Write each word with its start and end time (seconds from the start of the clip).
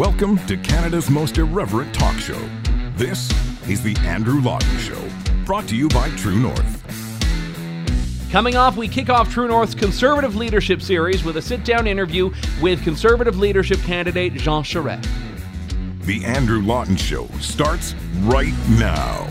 Welcome 0.00 0.38
to 0.46 0.56
Canada's 0.56 1.10
most 1.10 1.36
irreverent 1.36 1.94
talk 1.94 2.16
show. 2.16 2.40
This 2.96 3.30
is 3.68 3.82
The 3.82 3.94
Andrew 3.98 4.40
Lawton 4.40 4.78
Show, 4.78 4.98
brought 5.44 5.68
to 5.68 5.76
you 5.76 5.90
by 5.90 6.08
True 6.16 6.40
North. 6.40 8.30
Coming 8.32 8.56
off, 8.56 8.78
we 8.78 8.88
kick 8.88 9.10
off 9.10 9.30
True 9.30 9.46
North's 9.46 9.74
Conservative 9.74 10.36
Leadership 10.36 10.80
Series 10.80 11.22
with 11.22 11.36
a 11.36 11.42
sit 11.42 11.66
down 11.66 11.86
interview 11.86 12.32
with 12.62 12.82
Conservative 12.82 13.38
leadership 13.38 13.78
candidate 13.80 14.32
Jean 14.32 14.62
Charest. 14.62 15.06
The 16.06 16.24
Andrew 16.24 16.62
Lawton 16.62 16.96
Show 16.96 17.26
starts 17.38 17.94
right 18.22 18.54
now. 18.70 19.26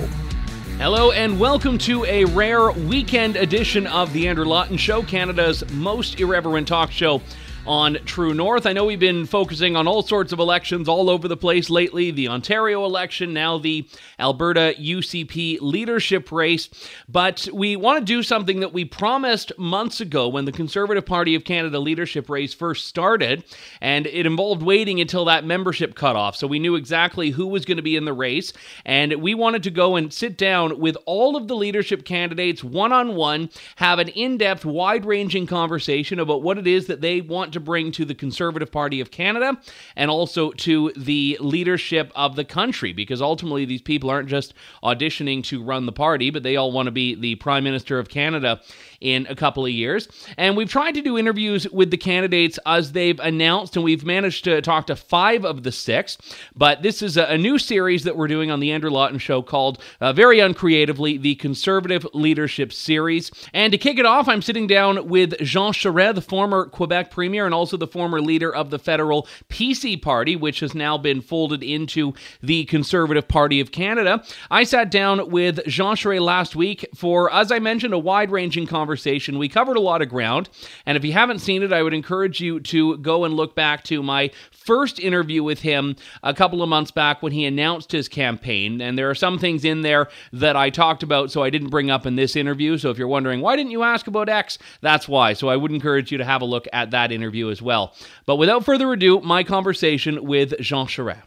Hello, 0.77 1.11
and 1.11 1.39
welcome 1.39 1.79
to 1.79 2.05
a 2.05 2.25
rare 2.25 2.69
weekend 2.73 3.37
edition 3.37 3.87
of 3.87 4.13
The 4.13 4.27
Andrew 4.27 4.45
Lawton 4.45 4.77
Show, 4.77 5.01
Canada's 5.01 5.67
most 5.71 6.19
irreverent 6.19 6.67
talk 6.67 6.91
show 6.91 7.23
on 7.69 7.97
True 8.05 8.33
North. 8.33 8.65
I 8.65 8.73
know 8.73 8.85
we've 8.85 8.99
been 8.99 9.25
focusing 9.25 9.75
on 9.75 9.87
all 9.87 10.01
sorts 10.01 10.33
of 10.33 10.39
elections 10.39 10.87
all 10.87 11.09
over 11.09 11.27
the 11.27 11.37
place 11.37 11.69
lately 11.69 12.09
the 12.09 12.27
Ontario 12.27 12.83
election, 12.83 13.33
now 13.33 13.59
the 13.59 13.87
Alberta 14.17 14.73
UCP 14.79 15.59
leadership 15.61 16.31
race. 16.31 16.69
But 17.07 17.47
we 17.53 17.75
want 17.75 17.99
to 17.99 18.05
do 18.05 18.23
something 18.23 18.61
that 18.61 18.73
we 18.73 18.85
promised 18.85 19.51
months 19.59 20.01
ago 20.01 20.27
when 20.27 20.45
the 20.45 20.51
Conservative 20.51 21.05
Party 21.05 21.35
of 21.35 21.43
Canada 21.43 21.79
leadership 21.79 22.29
race 22.29 22.53
first 22.53 22.87
started, 22.87 23.43
and 23.81 24.07
it 24.07 24.25
involved 24.25 24.63
waiting 24.63 24.99
until 24.99 25.25
that 25.25 25.45
membership 25.45 25.95
cutoff. 25.95 26.35
So 26.35 26.47
we 26.47 26.59
knew 26.59 26.75
exactly 26.75 27.29
who 27.29 27.47
was 27.47 27.65
going 27.65 27.77
to 27.77 27.83
be 27.83 27.95
in 27.95 28.05
the 28.05 28.13
race, 28.13 28.51
and 28.85 29.13
we 29.21 29.35
wanted 29.35 29.63
to 29.63 29.71
go 29.71 29.95
and 29.95 30.11
sit 30.11 30.37
down 30.37 30.79
with 30.79 30.97
all 31.05 31.35
of 31.35 31.47
the 31.47 31.55
leadership 31.55 32.03
candidates 32.03 32.63
one 32.63 32.91
on 32.91 33.15
one, 33.15 33.49
have 33.75 33.99
an 33.99 34.07
in 34.09 34.37
depth, 34.37 34.65
wide 34.65 35.05
ranging 35.05 35.45
conversation 35.45 36.19
about 36.19 36.41
what 36.41 36.57
it 36.57 36.65
is 36.65 36.87
that 36.87 37.01
they 37.01 37.21
want 37.21 37.49
want 37.49 37.53
to 37.59 37.65
bring 37.65 37.91
to 37.91 38.05
the 38.05 38.15
Conservative 38.15 38.71
Party 38.71 39.01
of 39.01 39.11
Canada 39.11 39.59
and 39.95 40.09
also 40.09 40.51
to 40.51 40.91
the 40.95 41.37
leadership 41.39 42.11
of 42.15 42.35
the 42.35 42.45
country 42.45 42.93
because 42.93 43.21
ultimately 43.21 43.65
these 43.65 43.81
people 43.81 44.09
aren't 44.09 44.29
just 44.29 44.53
auditioning 44.83 45.43
to 45.43 45.61
run 45.63 45.85
the 45.85 45.91
party, 45.91 46.29
but 46.29 46.43
they 46.43 46.55
all 46.55 46.71
want 46.71 46.87
to 46.87 46.91
be 46.91 47.15
the 47.15 47.35
Prime 47.35 47.63
Minister 47.63 47.99
of 47.99 48.09
Canada 48.09 48.61
in 49.01 49.25
a 49.29 49.35
couple 49.35 49.65
of 49.65 49.71
years. 49.71 50.07
And 50.37 50.57
we've 50.57 50.69
tried 50.69 50.93
to 50.95 51.01
do 51.01 51.17
interviews 51.17 51.69
with 51.69 51.91
the 51.91 51.97
candidates 51.97 52.59
as 52.65 52.91
they've 52.91 53.19
announced, 53.19 53.75
and 53.75 53.83
we've 53.83 54.05
managed 54.05 54.43
to 54.45 54.61
talk 54.61 54.87
to 54.87 54.95
five 54.95 55.45
of 55.45 55.63
the 55.63 55.71
six. 55.71 56.17
But 56.55 56.81
this 56.81 57.01
is 57.01 57.17
a, 57.17 57.39
new 57.39 57.57
series 57.57 58.03
that 58.03 58.17
we're 58.17 58.27
doing 58.27 58.51
on 58.51 58.59
the 58.59 58.71
Andrew 58.71 58.89
Lawton 58.89 59.17
Show 59.17 59.41
called, 59.41 59.81
uh, 60.01 60.11
very 60.11 60.41
uncreatively, 60.41 61.17
the 61.17 61.35
Conservative 61.35 62.05
Leadership 62.13 62.73
Series. 62.73 63.31
And 63.53 63.71
to 63.71 63.77
kick 63.77 63.97
it 63.97 64.05
off, 64.05 64.27
I'm 64.27 64.41
sitting 64.41 64.67
down 64.67 65.07
with 65.07 65.37
Jean 65.39 65.71
Charest, 65.71 66.15
the 66.15 66.21
former 66.21 66.65
Quebec 66.65 67.11
Premier 67.11 67.48
and 67.49 67.55
also 67.55 67.77
the 67.77 67.87
former 67.87 68.21
leader 68.21 68.53
of 68.53 68.69
the 68.69 68.79
federal 68.79 69.27
PC 69.49 70.01
Party, 70.01 70.35
which 70.35 70.59
has 70.59 70.73
now 70.75 70.97
been 70.97 71.19
folded 71.19 71.63
into 71.63 72.13
the 72.41 72.65
Conservative 72.65 73.27
Party 73.27 73.59
of 73.59 73.71
Canada. 73.71 74.23
I 74.51 74.63
sat 74.63 74.91
down 74.91 75.29
with 75.29 75.65
Jean 75.65 75.95
Charest 75.95 76.21
last 76.21 76.55
week 76.55 76.87
for, 76.95 77.31
as 77.33 77.51
I 77.51 77.59
mentioned, 77.59 77.93
a 77.93 77.99
wide 77.99 78.31
ranging 78.31 78.67
conversation 78.67 78.99
conversation. 78.99 79.39
We 79.39 79.49
covered 79.49 79.77
a 79.77 79.81
lot 79.81 80.01
of 80.01 80.09
ground. 80.09 80.49
And 80.85 80.97
if 80.97 81.05
you 81.05 81.13
haven't 81.13 81.39
seen 81.39 81.63
it, 81.63 81.71
I 81.73 81.83
would 81.83 81.93
encourage 81.93 82.41
you 82.41 82.59
to 82.61 82.97
go 82.97 83.23
and 83.23 83.33
look 83.33 83.55
back 83.55 83.83
to 83.85 84.03
my 84.03 84.31
first 84.51 84.99
interview 84.99 85.43
with 85.43 85.59
him 85.61 85.95
a 86.21 86.33
couple 86.33 86.61
of 86.61 86.69
months 86.69 86.91
back 86.91 87.23
when 87.23 87.31
he 87.31 87.45
announced 87.45 87.91
his 87.91 88.07
campaign. 88.07 88.81
And 88.81 88.97
there 88.97 89.09
are 89.09 89.15
some 89.15 89.39
things 89.39 89.65
in 89.65 89.81
there 89.81 90.09
that 90.33 90.55
I 90.55 90.69
talked 90.69 91.01
about, 91.03 91.31
so 91.31 91.43
I 91.43 91.49
didn't 91.49 91.69
bring 91.69 91.89
up 91.89 92.05
in 92.05 92.15
this 92.15 92.35
interview. 92.35 92.77
So 92.77 92.89
if 92.89 92.97
you're 92.97 93.07
wondering, 93.07 93.41
why 93.41 93.55
didn't 93.55 93.71
you 93.71 93.83
ask 93.83 94.07
about 94.07 94.29
X? 94.29 94.57
That's 94.81 95.07
why. 95.07 95.33
So 95.33 95.49
I 95.49 95.55
would 95.55 95.71
encourage 95.71 96.11
you 96.11 96.17
to 96.17 96.25
have 96.25 96.41
a 96.41 96.45
look 96.45 96.67
at 96.73 96.91
that 96.91 97.11
interview 97.11 97.28
as 97.49 97.61
well. 97.61 97.93
But 98.25 98.37
without 98.37 98.65
further 98.65 98.91
ado, 98.91 99.19
my 99.21 99.43
conversation 99.43 100.25
with 100.25 100.59
Jean 100.59 100.87
Charest. 100.87 101.23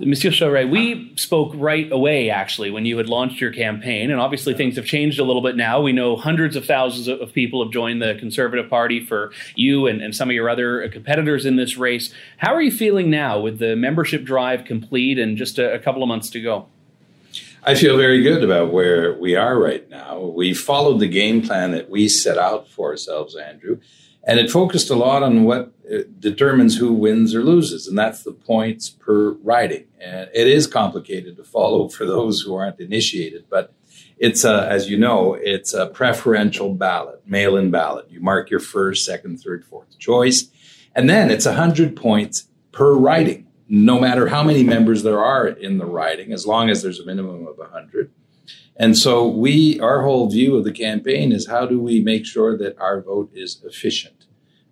Monsieur 0.00 0.30
Charest, 0.30 0.70
we 0.70 1.12
spoke 1.14 1.52
right 1.54 1.90
away, 1.92 2.28
actually, 2.28 2.68
when 2.68 2.84
you 2.84 2.96
had 2.96 3.08
launched 3.08 3.40
your 3.40 3.52
campaign. 3.52 4.10
And 4.10 4.20
obviously, 4.20 4.52
things 4.52 4.74
have 4.74 4.86
changed 4.86 5.20
a 5.20 5.24
little 5.24 5.40
bit 5.40 5.54
now. 5.54 5.80
We 5.80 5.92
know 5.92 6.16
hundreds 6.16 6.56
of 6.56 6.64
thousands 6.64 7.06
of 7.06 7.32
people 7.32 7.62
have 7.62 7.72
joined 7.72 8.02
the 8.02 8.16
Conservative 8.18 8.68
Party 8.68 8.98
for 8.98 9.30
you 9.54 9.86
and, 9.86 10.02
and 10.02 10.12
some 10.12 10.28
of 10.28 10.34
your 10.34 10.48
other 10.48 10.82
uh, 10.82 10.88
competitors 10.90 11.46
in 11.46 11.54
this 11.54 11.76
race. 11.76 12.12
How 12.38 12.52
are 12.54 12.60
you 12.60 12.72
feeling 12.72 13.08
now 13.08 13.38
with 13.38 13.60
the 13.60 13.76
membership 13.76 14.24
drive 14.24 14.64
complete 14.64 15.16
and 15.16 15.36
just 15.36 15.60
a, 15.60 15.74
a 15.74 15.78
couple 15.78 16.02
of 16.02 16.08
months 16.08 16.28
to 16.30 16.40
go? 16.40 16.66
I 17.62 17.76
feel 17.76 17.96
very 17.96 18.20
good 18.20 18.42
about 18.42 18.72
where 18.72 19.14
we 19.14 19.36
are 19.36 19.56
right 19.56 19.88
now. 19.88 20.18
We 20.18 20.54
followed 20.54 20.98
the 20.98 21.08
game 21.08 21.40
plan 21.40 21.70
that 21.70 21.88
we 21.88 22.08
set 22.08 22.36
out 22.36 22.68
for 22.68 22.90
ourselves, 22.90 23.36
Andrew. 23.36 23.78
And 24.26 24.38
it 24.38 24.50
focused 24.50 24.90
a 24.90 24.94
lot 24.94 25.22
on 25.22 25.44
what 25.44 25.72
uh, 25.92 25.98
determines 26.18 26.78
who 26.78 26.94
wins 26.94 27.34
or 27.34 27.42
loses, 27.42 27.86
and 27.86 27.98
that's 27.98 28.22
the 28.22 28.32
points 28.32 28.88
per 28.88 29.32
riding. 29.32 29.84
And 30.00 30.30
it 30.34 30.46
is 30.46 30.66
complicated 30.66 31.36
to 31.36 31.44
follow 31.44 31.88
for 31.88 32.06
those 32.06 32.40
who 32.40 32.54
aren't 32.54 32.80
initiated, 32.80 33.44
but 33.50 33.74
it's 34.16 34.44
a, 34.44 34.66
as 34.70 34.88
you 34.88 34.96
know, 34.96 35.34
it's 35.34 35.74
a 35.74 35.86
preferential 35.86 36.72
ballot, 36.72 37.22
mail-in 37.26 37.70
ballot. 37.70 38.10
You 38.10 38.20
mark 38.20 38.48
your 38.48 38.60
first, 38.60 39.04
second, 39.04 39.38
third, 39.38 39.64
fourth 39.64 39.98
choice, 39.98 40.48
and 40.94 41.10
then 41.10 41.30
it's 41.30 41.44
hundred 41.44 41.96
points 41.96 42.48
per 42.72 42.94
riding, 42.94 43.46
no 43.68 44.00
matter 44.00 44.28
how 44.28 44.42
many 44.42 44.62
members 44.62 45.02
there 45.02 45.22
are 45.22 45.48
in 45.48 45.78
the 45.78 45.86
riding, 45.86 46.32
as 46.32 46.46
long 46.46 46.70
as 46.70 46.82
there's 46.82 47.00
a 47.00 47.04
minimum 47.04 47.46
of 47.46 47.58
hundred. 47.70 48.10
And 48.76 48.98
so 48.98 49.26
we, 49.26 49.78
our 49.80 50.02
whole 50.02 50.28
view 50.28 50.56
of 50.56 50.64
the 50.64 50.72
campaign 50.72 51.32
is 51.32 51.46
how 51.46 51.66
do 51.66 51.80
we 51.80 52.00
make 52.00 52.26
sure 52.26 52.56
that 52.58 52.78
our 52.78 53.00
vote 53.00 53.30
is 53.32 53.62
efficient, 53.64 54.26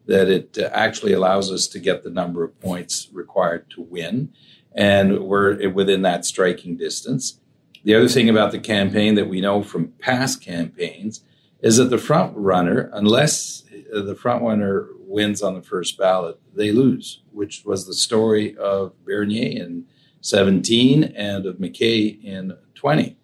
that 0.07 0.29
it 0.29 0.59
uh, 0.59 0.69
actually 0.73 1.13
allows 1.13 1.53
us 1.53 1.69
to 1.69 1.79
get 1.79 2.03
the 2.03 2.11
number 2.11 2.43
of 2.43 2.59
points 2.61 3.09
required 3.13 3.71
to 3.71 3.83
win, 3.83 4.33
and 4.75 5.21
we're 5.21 5.69
within 5.71 6.03
that 6.03 6.25
striking 6.25 6.77
distance. 6.77 7.39
The 7.85 7.95
other 7.95 8.09
thing 8.09 8.29
about 8.29 8.51
the 8.51 8.59
campaign 8.59 9.15
that 9.15 9.29
we 9.29 9.41
know 9.41 9.63
from 9.63 9.93
past 10.01 10.43
campaigns 10.43 11.23
is 11.61 11.77
that 11.77 11.91
the 11.91 11.99
front 11.99 12.37
runner, 12.37 12.91
unless 12.93 13.63
uh, 13.95 14.03
the 14.03 14.17
front 14.17 14.43
runner 14.43 14.89
wins 14.99 15.43
on 15.43 15.55
the 15.55 15.63
first 15.63 15.97
ballot, 15.97 16.41
they 16.55 16.73
lose, 16.73 17.23
which 17.31 17.65
was 17.65 17.87
the 17.87 17.95
story 17.95 18.57
of 18.57 18.93
Bernier 19.05 19.63
in 19.63 19.85
17 20.23 21.05
and 21.05 21.47
of 21.47 21.61
MacKay 21.61 22.07
in 22.07 22.57
20 22.75 23.17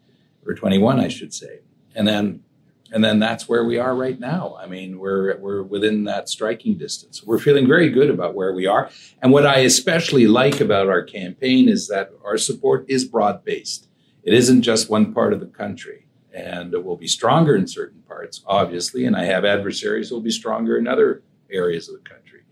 or 0.49 0.55
21, 0.55 0.99
I 0.99 1.09
should 1.09 1.35
say. 1.35 1.61
And 1.95 2.07
then 2.09 2.43
and 2.91 3.05
then 3.05 3.19
that's 3.19 3.49
where 3.49 3.65
we 3.65 3.77
are 3.77 3.95
right 3.95 4.19
now. 4.19 4.57
I 4.59 4.67
mean, 4.67 4.99
we're 4.99 5.37
we're 5.39 5.63
within 5.63 6.05
that 6.05 6.29
striking 6.29 6.79
distance. 6.79 7.23
We're 7.23 7.39
feeling 7.39 7.67
very 7.67 7.91
good 7.91 8.09
about 8.09 8.35
where 8.35 8.55
we 8.55 8.67
are. 8.67 8.91
And 9.21 9.31
what 9.31 9.47
I 9.47 9.59
especially 9.59 10.27
like 10.27 10.61
about 10.61 10.89
our 10.89 11.03
campaign 11.03 11.69
is 11.69 11.89
that 11.89 12.11
our 12.25 12.39
support 12.39 12.87
is 12.89 13.05
broad 13.05 13.45
based. 13.45 13.89
It 14.23 14.33
isn't 14.33 14.63
just 14.63 14.89
one 14.89 15.13
part 15.13 15.33
of 15.33 15.41
the 15.41 15.47
country. 15.47 16.07
And 16.33 16.73
it 16.73 16.85
will 16.85 16.97
be 16.97 17.09
stronger 17.09 17.57
in 17.57 17.67
certain 17.67 18.03
parts, 18.03 18.43
obviously, 18.47 19.05
and 19.05 19.17
I 19.17 19.25
have 19.25 19.45
adversaries 19.45 20.09
who 20.09 20.17
will 20.17 20.23
be 20.23 20.31
stronger 20.31 20.77
in 20.79 20.87
other 20.87 21.23
areas 21.51 21.89
of 21.89 21.95
the 21.95 22.09
country. 22.09 22.43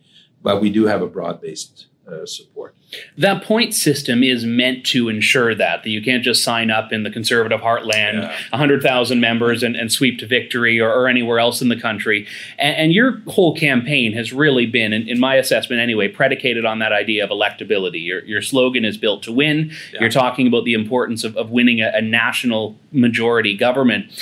But 0.42 0.60
we 0.60 0.70
do 0.70 0.86
have 0.86 1.02
a 1.02 1.06
broad 1.06 1.40
based 1.40 1.86
uh, 2.10 2.24
support. 2.24 2.74
That 3.18 3.42
point 3.42 3.74
system 3.74 4.22
is 4.22 4.44
meant 4.44 4.86
to 4.86 5.08
ensure 5.08 5.54
that 5.54 5.82
that 5.82 5.90
you 5.90 6.00
can't 6.02 6.22
just 6.22 6.44
sign 6.44 6.70
up 6.70 6.92
in 6.92 7.02
the 7.02 7.10
conservative 7.10 7.60
heartland, 7.60 8.22
yeah. 8.22 8.36
100,000 8.50 9.20
members, 9.20 9.62
and, 9.62 9.74
and, 9.74 9.90
sweep 9.90 10.18
to 10.20 10.26
victory 10.26 10.80
or, 10.80 10.92
or, 10.92 11.08
anywhere 11.08 11.38
else 11.38 11.60
in 11.60 11.68
the 11.68 11.80
country. 11.80 12.26
And, 12.58 12.76
and 12.76 12.92
your 12.92 13.20
whole 13.28 13.56
campaign 13.56 14.12
has 14.12 14.32
really 14.32 14.66
been, 14.66 14.92
in, 14.92 15.08
in, 15.08 15.18
my 15.18 15.34
assessment 15.34 15.80
anyway, 15.80 16.08
predicated 16.08 16.64
on 16.64 16.78
that 16.78 16.92
idea 16.92 17.24
of 17.24 17.30
electability. 17.30 18.04
Your, 18.04 18.24
your 18.24 18.42
slogan 18.42 18.84
is 18.84 18.96
built 18.96 19.22
to 19.24 19.32
win. 19.32 19.72
Yeah. 19.92 20.02
You're 20.02 20.10
talking 20.10 20.46
about 20.46 20.64
the 20.64 20.74
importance 20.74 21.24
of, 21.24 21.36
of 21.36 21.50
winning 21.50 21.80
a, 21.80 21.90
a 21.94 22.02
national 22.02 22.76
majority 22.92 23.56
government. 23.56 24.12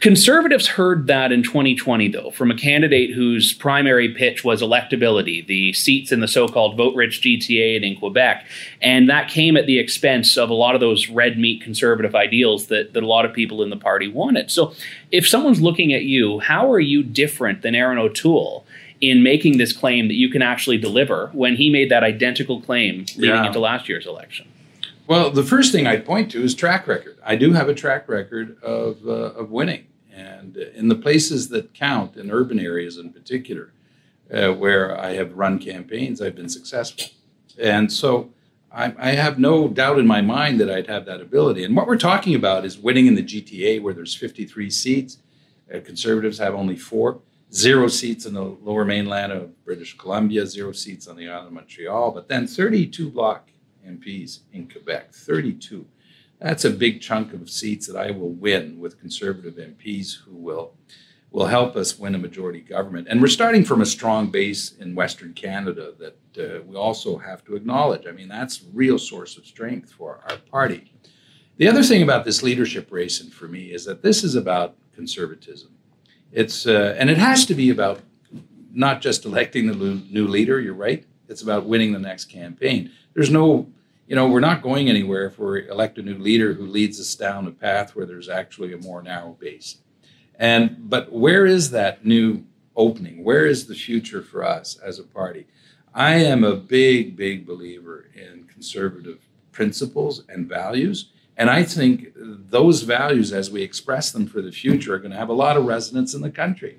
Conservatives 0.00 0.68
heard 0.68 1.08
that 1.08 1.32
in 1.32 1.42
2020, 1.42 2.08
though, 2.08 2.30
from 2.30 2.52
a 2.52 2.56
candidate 2.56 3.12
whose 3.12 3.52
primary 3.52 4.08
pitch 4.08 4.44
was 4.44 4.62
electability, 4.62 5.44
the 5.44 5.72
seats 5.72 6.12
in 6.12 6.20
the 6.20 6.28
so 6.28 6.46
called 6.46 6.76
vote 6.76 6.94
rich 6.94 7.20
GTA 7.20 7.74
and 7.74 7.84
in 7.84 7.96
Quebec. 7.96 8.46
And 8.80 9.10
that 9.10 9.28
came 9.28 9.56
at 9.56 9.66
the 9.66 9.80
expense 9.80 10.36
of 10.36 10.50
a 10.50 10.54
lot 10.54 10.76
of 10.76 10.80
those 10.80 11.08
red 11.08 11.36
meat 11.36 11.62
conservative 11.62 12.14
ideals 12.14 12.68
that, 12.68 12.92
that 12.92 13.02
a 13.02 13.06
lot 13.08 13.24
of 13.24 13.32
people 13.32 13.60
in 13.60 13.70
the 13.70 13.76
party 13.76 14.06
wanted. 14.06 14.52
So 14.52 14.72
if 15.10 15.26
someone's 15.26 15.60
looking 15.60 15.92
at 15.92 16.02
you, 16.02 16.38
how 16.38 16.70
are 16.70 16.80
you 16.80 17.02
different 17.02 17.62
than 17.62 17.74
Erin 17.74 17.98
O'Toole? 17.98 18.64
in 19.00 19.22
making 19.22 19.58
this 19.58 19.72
claim 19.72 20.08
that 20.08 20.14
you 20.14 20.28
can 20.28 20.42
actually 20.42 20.76
deliver 20.76 21.30
when 21.32 21.54
he 21.54 21.70
made 21.70 21.88
that 21.88 22.02
identical 22.02 22.60
claim 22.60 23.06
leading 23.16 23.30
yeah. 23.30 23.46
into 23.46 23.60
last 23.60 23.88
year's 23.88 24.08
election? 24.08 24.44
Well, 25.08 25.30
the 25.30 25.42
first 25.42 25.72
thing 25.72 25.86
I'd 25.86 26.04
point 26.04 26.30
to 26.32 26.42
is 26.42 26.54
track 26.54 26.86
record. 26.86 27.18
I 27.24 27.34
do 27.34 27.54
have 27.54 27.70
a 27.70 27.74
track 27.74 28.10
record 28.10 28.62
of, 28.62 28.98
uh, 29.06 29.40
of 29.40 29.50
winning. 29.50 29.86
And 30.12 30.58
in 30.58 30.88
the 30.88 30.96
places 30.96 31.48
that 31.48 31.72
count, 31.72 32.18
in 32.18 32.30
urban 32.30 32.60
areas 32.60 32.98
in 32.98 33.14
particular, 33.14 33.72
uh, 34.30 34.52
where 34.52 35.00
I 35.00 35.14
have 35.14 35.32
run 35.32 35.60
campaigns, 35.60 36.20
I've 36.20 36.36
been 36.36 36.50
successful. 36.50 37.06
And 37.58 37.90
so 37.90 38.34
I, 38.70 38.92
I, 38.98 39.10
have 39.12 39.38
no 39.38 39.66
doubt 39.66 39.98
in 39.98 40.06
my 40.06 40.20
mind 40.20 40.60
that 40.60 40.70
I'd 40.70 40.88
have 40.88 41.06
that 41.06 41.22
ability. 41.22 41.64
And 41.64 41.74
what 41.74 41.86
we're 41.86 41.96
talking 41.96 42.34
about 42.34 42.66
is 42.66 42.76
winning 42.76 43.06
in 43.06 43.14
the 43.14 43.22
GTA, 43.22 43.80
where 43.80 43.94
there's 43.94 44.14
53 44.14 44.68
seats. 44.68 45.16
Uh, 45.74 45.80
conservatives 45.80 46.36
have 46.36 46.54
only 46.54 46.76
four, 46.76 47.22
zero 47.50 47.88
seats 47.88 48.26
in 48.26 48.34
the 48.34 48.42
lower 48.42 48.84
mainland 48.84 49.32
of 49.32 49.64
British 49.64 49.96
Columbia, 49.96 50.46
zero 50.46 50.72
seats 50.72 51.08
on 51.08 51.16
the 51.16 51.30
island 51.30 51.46
of 51.46 51.52
Montreal, 51.54 52.10
but 52.10 52.28
then 52.28 52.46
32 52.46 53.08
bloc 53.08 53.48
MPs 53.88 54.40
in 54.52 54.68
Quebec. 54.68 55.12
32. 55.12 55.86
That's 56.40 56.64
a 56.64 56.70
big 56.70 57.00
chunk 57.00 57.32
of 57.32 57.50
seats 57.50 57.86
that 57.86 57.96
I 57.96 58.10
will 58.10 58.30
win 58.30 58.78
with 58.78 59.00
conservative 59.00 59.54
MPs 59.54 60.16
who 60.24 60.36
will 60.36 60.74
will 61.30 61.46
help 61.46 61.76
us 61.76 61.98
win 61.98 62.14
a 62.14 62.18
majority 62.18 62.60
government. 62.60 63.06
And 63.10 63.20
we're 63.20 63.28
starting 63.28 63.62
from 63.62 63.82
a 63.82 63.86
strong 63.86 64.30
base 64.30 64.72
in 64.72 64.94
Western 64.94 65.34
Canada 65.34 65.92
that 65.98 66.16
uh, 66.38 66.62
we 66.64 66.74
also 66.74 67.18
have 67.18 67.44
to 67.44 67.54
acknowledge. 67.54 68.06
I 68.06 68.12
mean, 68.12 68.28
that's 68.28 68.62
a 68.62 68.64
real 68.72 68.98
source 68.98 69.36
of 69.36 69.44
strength 69.44 69.92
for 69.92 70.20
our 70.26 70.38
party. 70.50 70.90
The 71.58 71.68
other 71.68 71.82
thing 71.82 72.02
about 72.02 72.24
this 72.24 72.42
leadership 72.42 72.90
race, 72.90 73.20
and 73.20 73.30
for 73.30 73.46
me, 73.46 73.72
is 73.72 73.84
that 73.84 74.00
this 74.02 74.24
is 74.24 74.36
about 74.36 74.76
conservatism. 74.94 75.72
It's 76.32 76.66
uh, 76.66 76.94
and 76.98 77.10
it 77.10 77.18
has 77.18 77.44
to 77.46 77.54
be 77.54 77.70
about 77.70 78.00
not 78.72 79.00
just 79.00 79.24
electing 79.24 79.66
the 79.66 79.74
new 80.10 80.26
leader. 80.26 80.60
You're 80.60 80.74
right. 80.74 81.04
It's 81.28 81.42
about 81.42 81.66
winning 81.66 81.92
the 81.92 81.98
next 81.98 82.26
campaign. 82.26 82.90
There's 83.14 83.30
no, 83.30 83.66
you 84.08 84.16
know, 84.16 84.26
we're 84.26 84.40
not 84.40 84.62
going 84.62 84.88
anywhere 84.88 85.26
if 85.26 85.38
we 85.38 85.68
elect 85.68 85.98
a 85.98 86.02
new 86.02 86.16
leader 86.16 86.54
who 86.54 86.66
leads 86.66 86.98
us 86.98 87.14
down 87.14 87.46
a 87.46 87.50
path 87.50 87.94
where 87.94 88.06
there's 88.06 88.30
actually 88.30 88.72
a 88.72 88.78
more 88.78 89.02
narrow 89.02 89.36
base. 89.38 89.78
And 90.38 90.88
but 90.88 91.12
where 91.12 91.44
is 91.44 91.72
that 91.72 92.06
new 92.06 92.44
opening? 92.74 93.22
Where 93.22 93.44
is 93.44 93.66
the 93.66 93.74
future 93.74 94.22
for 94.22 94.42
us 94.42 94.78
as 94.78 94.98
a 94.98 95.02
party? 95.02 95.46
I 95.92 96.14
am 96.14 96.42
a 96.42 96.56
big, 96.56 97.16
big 97.16 97.46
believer 97.46 98.08
in 98.14 98.44
conservative 98.44 99.18
principles 99.52 100.24
and 100.26 100.48
values. 100.48 101.10
And 101.36 101.50
I 101.50 101.62
think 101.62 102.12
those 102.16 102.82
values, 102.82 103.32
as 103.32 103.50
we 103.50 103.62
express 103.62 104.10
them 104.10 104.26
for 104.26 104.40
the 104.40 104.52
future, 104.52 104.94
are 104.94 104.98
going 104.98 105.10
to 105.10 105.18
have 105.18 105.28
a 105.28 105.34
lot 105.34 105.58
of 105.58 105.66
resonance 105.66 106.14
in 106.14 106.22
the 106.22 106.30
country. 106.30 106.78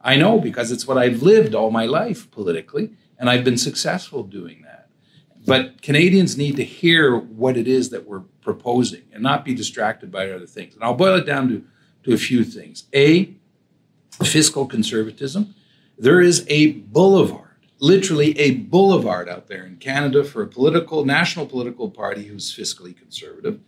I 0.00 0.16
know 0.16 0.40
because 0.40 0.72
it's 0.72 0.88
what 0.88 0.98
I've 0.98 1.22
lived 1.22 1.54
all 1.54 1.70
my 1.70 1.86
life 1.86 2.30
politically, 2.32 2.90
and 3.18 3.30
I've 3.30 3.44
been 3.44 3.58
successful 3.58 4.24
doing. 4.24 4.63
But 5.46 5.82
Canadians 5.82 6.38
need 6.38 6.56
to 6.56 6.64
hear 6.64 7.16
what 7.16 7.56
it 7.56 7.68
is 7.68 7.90
that 7.90 8.06
we're 8.06 8.20
proposing 8.40 9.02
and 9.12 9.22
not 9.22 9.44
be 9.44 9.54
distracted 9.54 10.10
by 10.10 10.30
other 10.30 10.46
things. 10.46 10.74
And 10.74 10.82
I'll 10.82 10.94
boil 10.94 11.16
it 11.16 11.26
down 11.26 11.48
to 11.48 11.64
to 12.04 12.12
a 12.12 12.18
few 12.18 12.44
things. 12.44 12.84
A, 12.94 13.34
fiscal 14.22 14.66
conservatism. 14.66 15.54
There 15.98 16.20
is 16.20 16.46
a 16.48 16.72
boulevard, 16.72 17.66
literally 17.80 18.38
a 18.38 18.52
boulevard 18.52 19.28
out 19.28 19.48
there 19.48 19.64
in 19.64 19.76
Canada 19.76 20.22
for 20.22 20.42
a 20.42 20.46
political, 20.46 21.04
national 21.04 21.46
political 21.46 21.90
party 21.90 22.24
who's 22.24 22.54
fiscally 22.54 22.96
conservative. 22.96 23.60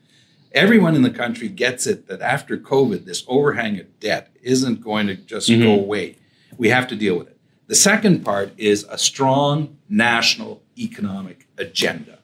Everyone 0.53 0.95
in 0.95 1.03
the 1.03 1.11
country 1.11 1.49
gets 1.49 1.87
it 1.87 2.07
that 2.07 2.23
after 2.23 2.57
COVID, 2.57 3.05
this 3.05 3.25
overhang 3.27 3.79
of 3.81 3.99
debt 3.99 4.31
isn't 4.43 4.81
going 4.81 5.09
to 5.09 5.17
just 5.17 5.49
mm-hmm. 5.49 5.63
go 5.63 5.75
away. 5.75 6.17
We 6.57 6.69
have 6.69 6.87
to 6.89 6.97
deal 6.97 7.19
with 7.19 7.29
it. 7.29 7.39
The 7.67 7.75
second 7.75 8.25
part 8.25 8.53
is 8.57 8.87
a 8.89 8.97
strong 8.97 9.79
national 9.89 10.63
economic 10.79 11.47
agenda. 11.59 12.19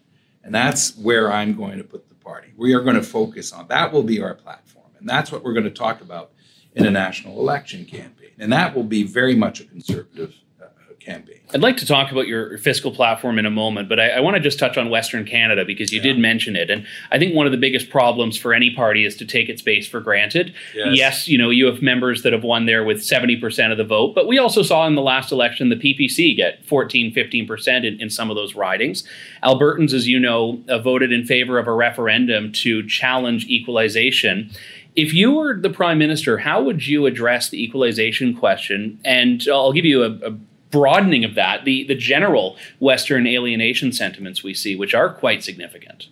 And 0.45 0.55
that's 0.55 0.97
where 0.97 1.33
I'm 1.33 1.57
going 1.57 1.79
to 1.79 1.85
put 1.85 2.09
the 2.09 2.15
party. 2.17 2.53
We 2.57 2.75
are 2.75 2.81
going 2.81 2.97
to 2.97 3.03
focus 3.03 3.53
on 3.53 3.69
that 3.69 3.93
will 3.93 4.03
be 4.03 4.21
our 4.21 4.35
platform. 4.35 4.87
And 4.99 5.09
that's 5.09 5.31
what 5.31 5.45
we're 5.45 5.53
going 5.53 5.65
to 5.65 5.71
talk 5.71 6.01
about 6.01 6.33
in 6.75 6.87
a 6.87 6.91
national 6.91 7.39
election 7.39 7.85
campaign. 7.85 8.31
And 8.39 8.53
that 8.53 8.75
will 8.75 8.85
be 8.85 9.05
very 9.05 9.35
much 9.35 9.61
a 9.61 9.65
conservative 9.65 10.35
uh, 11.03 11.13
campaign. 11.13 11.37
I'd 11.55 11.61
like 11.61 11.77
to 11.79 11.87
talk 11.87 12.11
about 12.11 12.27
your 12.27 12.57
fiscal 12.59 12.91
platform 12.91 13.39
in 13.39 13.47
a 13.47 13.51
moment, 13.51 13.89
but 13.89 14.01
I, 14.01 14.11
I 14.11 14.21
want 14.21 14.37
to 14.37 14.41
just 14.41 14.59
touch 14.59 14.79
on 14.79 14.89
Western 14.89 15.25
Canada 15.25 15.65
because 15.65 15.93
you 15.93 15.99
yeah. 15.99 16.13
did 16.13 16.19
mention 16.19 16.57
it. 16.57 16.71
And 16.71 16.87
I 17.11 17.19
think 17.19 17.35
one 17.35 17.47
of 17.47 17.53
the 17.53 17.59
biggest 17.59 17.91
problems 17.91 18.37
for 18.37 18.55
any 18.55 18.75
party 18.75 19.05
is 19.05 19.17
to 19.17 19.27
take 19.27 19.49
its 19.49 19.61
base 19.61 19.87
for 19.87 20.01
granted. 20.01 20.55
Yes. 20.75 20.97
yes, 20.97 21.29
you 21.29 21.37
know, 21.37 21.51
you 21.51 21.67
have 21.67 21.83
members 21.83 22.23
that 22.23 22.33
have 22.33 22.45
won 22.45 22.67
there 22.67 22.85
with 22.85 22.99
70% 22.99 23.71
of 23.71 23.79
the 23.79 23.85
vote, 23.85 24.15
but 24.15 24.27
we 24.27 24.39
also 24.39 24.63
saw 24.63 24.87
in 24.87 24.95
the 24.95 25.03
last 25.03 25.31
election 25.31 25.69
the 25.69 25.77
PPC 25.77 26.37
get 26.37 26.65
14, 26.65 27.13
15% 27.13 27.85
in, 27.85 28.01
in 28.01 28.11
some 28.11 28.31
of 28.31 28.37
those 28.37 28.55
ridings. 28.55 29.07
Albertans, 29.43 29.93
as 29.93 30.09
you 30.09 30.19
know, 30.19 30.63
uh, 30.69 30.79
voted 30.79 31.13
in 31.13 31.25
favor 31.25 31.59
of 31.59 31.67
a 31.67 31.73
referendum 31.73 32.53
to 32.53 32.87
challenge 32.87 33.47
equalization. 33.47 34.51
If 34.95 35.15
you 35.15 35.33
were 35.33 35.59
the 35.59 35.71
prime 35.71 35.99
minister, 35.99 36.39
how 36.39 36.63
would 36.63 36.87
you 36.87 37.07
address 37.07 37.49
the 37.49 37.63
equalization 37.63 38.37
question? 38.37 39.01
And 39.05 39.43
I'll 39.51 39.73
give 39.73 39.87
you 39.87 40.03
a, 40.03 40.11
a 40.31 40.39
broadening 40.73 41.25
of 41.25 41.37
that, 41.37 41.65
the, 41.65 41.85
the 41.85 41.95
general 41.95 42.57
Western 42.81 43.29
alienation 43.29 43.93
sentiments 43.93 44.43
we 44.43 44.55
see, 44.55 44.75
which 44.75 44.95
are 44.95 45.13
quite 45.15 45.45
significant. 45.45 46.09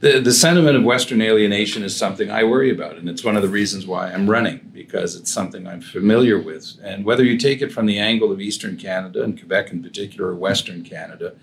The, 0.00 0.20
the 0.20 0.32
sentiment 0.32 0.76
of 0.76 0.84
Western 0.84 1.20
alienation 1.20 1.82
is 1.82 1.96
something 1.96 2.30
I 2.30 2.44
worry 2.44 2.70
about, 2.70 2.98
and 2.98 3.08
it's 3.08 3.24
one 3.24 3.34
of 3.34 3.42
the 3.42 3.48
reasons 3.48 3.84
why 3.84 4.12
I'm 4.12 4.30
running, 4.30 4.70
because 4.72 5.16
it's 5.16 5.32
something 5.32 5.66
I'm 5.66 5.80
familiar 5.80 6.38
with. 6.40 6.78
And 6.84 7.04
whether 7.04 7.24
you 7.24 7.36
take 7.36 7.62
it 7.62 7.72
from 7.72 7.86
the 7.86 7.98
angle 7.98 8.30
of 8.30 8.40
Eastern 8.40 8.76
Canada 8.76 9.24
and 9.24 9.36
Quebec 9.36 9.72
in 9.72 9.82
particular, 9.82 10.28
or 10.28 10.36
Western 10.36 10.84
Canada, 10.84 11.34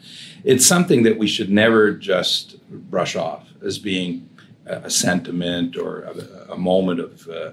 it's 0.45 0.65
something 0.65 1.03
that 1.03 1.17
we 1.17 1.27
should 1.27 1.49
never 1.49 1.91
just 1.91 2.57
brush 2.69 3.17
off 3.17 3.49
as 3.61 3.77
being 3.77 4.29
a 4.65 4.89
sentiment 4.89 5.75
or 5.75 6.03
a, 6.03 6.53
a 6.53 6.57
moment 6.57 7.01
of, 7.01 7.27
uh, 7.27 7.51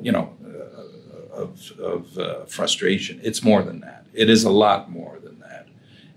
you 0.00 0.12
know, 0.12 0.32
uh, 0.46 1.15
of, 1.36 1.72
of 1.78 2.18
uh, 2.18 2.44
frustration. 2.46 3.20
It's 3.22 3.42
more 3.42 3.62
than 3.62 3.80
that. 3.80 4.06
It 4.12 4.30
is 4.30 4.44
a 4.44 4.50
lot 4.50 4.90
more 4.90 5.18
than 5.22 5.38
that. 5.40 5.68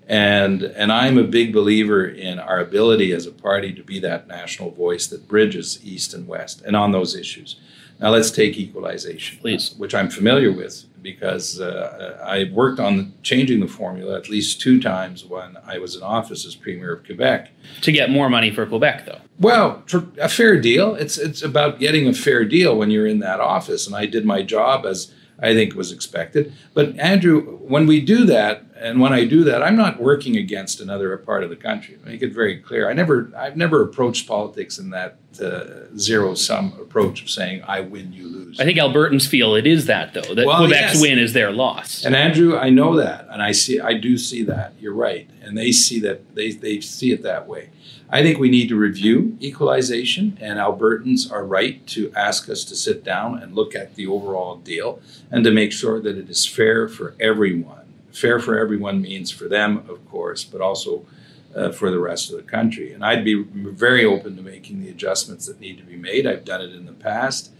And, 0.07 0.63
and 0.63 0.91
I'm 0.91 1.17
a 1.17 1.23
big 1.23 1.53
believer 1.53 2.05
in 2.07 2.39
our 2.39 2.59
ability 2.59 3.11
as 3.11 3.25
a 3.27 3.31
party 3.31 3.73
to 3.73 3.83
be 3.83 3.99
that 3.99 4.27
national 4.27 4.71
voice 4.71 5.07
that 5.07 5.27
bridges 5.27 5.79
East 5.83 6.13
and 6.13 6.27
West 6.27 6.63
and 6.65 6.75
on 6.75 6.91
those 6.91 7.15
issues. 7.15 7.57
Now 7.99 8.09
let's 8.09 8.31
take 8.31 8.57
equalization, 8.57 9.39
please, 9.39 9.75
which 9.77 9.93
I'm 9.93 10.09
familiar 10.09 10.51
with 10.51 10.85
because 11.01 11.59
uh, 11.59 12.19
I 12.25 12.51
worked 12.53 12.79
on 12.79 13.13
changing 13.23 13.59
the 13.59 13.67
formula 13.67 14.17
at 14.17 14.29
least 14.29 14.61
two 14.61 14.81
times 14.81 15.25
when 15.25 15.57
I 15.65 15.77
was 15.77 15.95
in 15.95 16.03
office 16.03 16.45
as 16.45 16.55
Premier 16.55 16.93
of 16.93 17.05
Quebec. 17.05 17.51
To 17.81 17.91
get 17.91 18.09
more 18.09 18.29
money 18.29 18.51
for 18.51 18.65
Quebec, 18.65 19.05
though. 19.05 19.19
Well, 19.39 19.83
a 20.19 20.29
fair 20.29 20.59
deal. 20.59 20.95
It's 20.95 21.17
it's 21.17 21.41
about 21.41 21.79
getting 21.79 22.07
a 22.07 22.13
fair 22.13 22.45
deal 22.45 22.77
when 22.77 22.91
you're 22.91 23.07
in 23.07 23.19
that 23.19 23.39
office, 23.39 23.87
and 23.87 23.95
I 23.95 24.05
did 24.05 24.25
my 24.25 24.41
job 24.41 24.85
as 24.85 25.13
I 25.41 25.53
think 25.53 25.73
was 25.75 25.91
expected. 25.91 26.53
But 26.73 26.97
Andrew, 26.99 27.57
when 27.57 27.87
we 27.87 28.01
do 28.01 28.25
that, 28.25 28.63
and 28.79 28.99
when 28.99 29.11
I 29.11 29.25
do 29.25 29.43
that, 29.43 29.61
I'm 29.61 29.75
not 29.75 30.01
working 30.01 30.37
against 30.37 30.79
another 30.79 31.15
part 31.17 31.43
of 31.43 31.49
the 31.49 31.55
country. 31.55 31.99
Make 32.05 32.21
it 32.21 32.33
very 32.33 32.57
clear. 32.57 32.89
I 32.89 32.93
never, 32.93 33.31
I've 33.35 33.57
never 33.57 33.81
approached 33.81 34.27
politics 34.27 34.79
in 34.79 34.89
that 34.91 35.17
uh, 35.41 35.95
zero 35.97 36.33
sum 36.33 36.73
approach 36.79 37.21
of 37.21 37.29
saying 37.29 37.63
I 37.67 37.81
win, 37.81 38.13
you 38.13 38.27
lose. 38.27 38.59
I 38.59 38.63
think 38.63 38.79
Albertans 38.79 39.27
feel 39.27 39.55
it 39.55 39.67
is 39.67 39.85
that 39.87 40.13
though. 40.13 40.33
That 40.33 40.45
well, 40.45 40.59
Quebec's 40.65 40.93
yes. 40.93 41.01
win 41.01 41.19
is 41.19 41.33
their 41.33 41.51
loss. 41.51 42.05
And 42.05 42.15
Andrew, 42.15 42.57
I 42.57 42.69
know 42.69 42.95
that, 42.95 43.27
and 43.29 43.41
I 43.41 43.51
see, 43.51 43.79
I 43.79 43.93
do 43.93 44.17
see 44.17 44.43
that. 44.43 44.73
You're 44.79 44.93
right, 44.93 45.29
and 45.41 45.57
they 45.57 45.71
see 45.71 45.99
that. 46.01 46.35
They 46.35 46.51
they 46.51 46.79
see 46.79 47.11
it 47.11 47.21
that 47.23 47.47
way. 47.47 47.69
I 48.11 48.23
think 48.23 48.39
we 48.39 48.49
need 48.49 48.69
to 48.69 48.75
review 48.75 49.37
equalization, 49.39 50.37
and 50.41 50.57
Albertans 50.57 51.31
are 51.31 51.45
right 51.45 51.85
to 51.87 52.11
ask 52.15 52.49
us 52.49 52.63
to 52.65 52.75
sit 52.75 53.03
down 53.03 53.37
and 53.37 53.53
look 53.53 53.75
at 53.75 53.95
the 53.95 54.07
overall 54.07 54.55
deal 54.55 54.99
and 55.29 55.43
to 55.43 55.51
make 55.51 55.71
sure 55.71 56.01
that 56.01 56.17
it 56.17 56.27
is 56.27 56.45
fair 56.45 56.87
for 56.87 57.13
everyone. 57.19 57.88
Fair 58.19 58.39
for 58.39 58.59
everyone 58.59 59.01
means 59.01 59.31
for 59.31 59.47
them, 59.47 59.77
of 59.87 60.05
course, 60.09 60.43
but 60.43 60.59
also 60.59 61.05
uh, 61.55 61.71
for 61.71 61.89
the 61.89 61.99
rest 61.99 62.29
of 62.29 62.35
the 62.35 62.43
country. 62.43 62.91
And 62.91 63.03
I'd 63.03 63.23
be 63.23 63.43
very 63.43 64.03
open 64.03 64.35
to 64.35 64.41
making 64.41 64.81
the 64.81 64.89
adjustments 64.89 65.45
that 65.45 65.61
need 65.61 65.77
to 65.77 65.83
be 65.83 65.95
made. 65.95 66.27
I've 66.27 66.43
done 66.43 66.61
it 66.61 66.73
in 66.73 66.85
the 66.85 66.91
past 66.91 67.51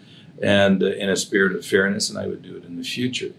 and 0.42 0.84
uh, 0.84 0.88
in 0.88 1.10
a 1.10 1.16
spirit 1.16 1.56
of 1.56 1.66
fairness, 1.66 2.10
and 2.10 2.20
I 2.20 2.28
would 2.28 2.42
do 2.42 2.58
it 2.58 2.66
in 2.66 2.76
the 2.76 2.84
future. 2.84 3.32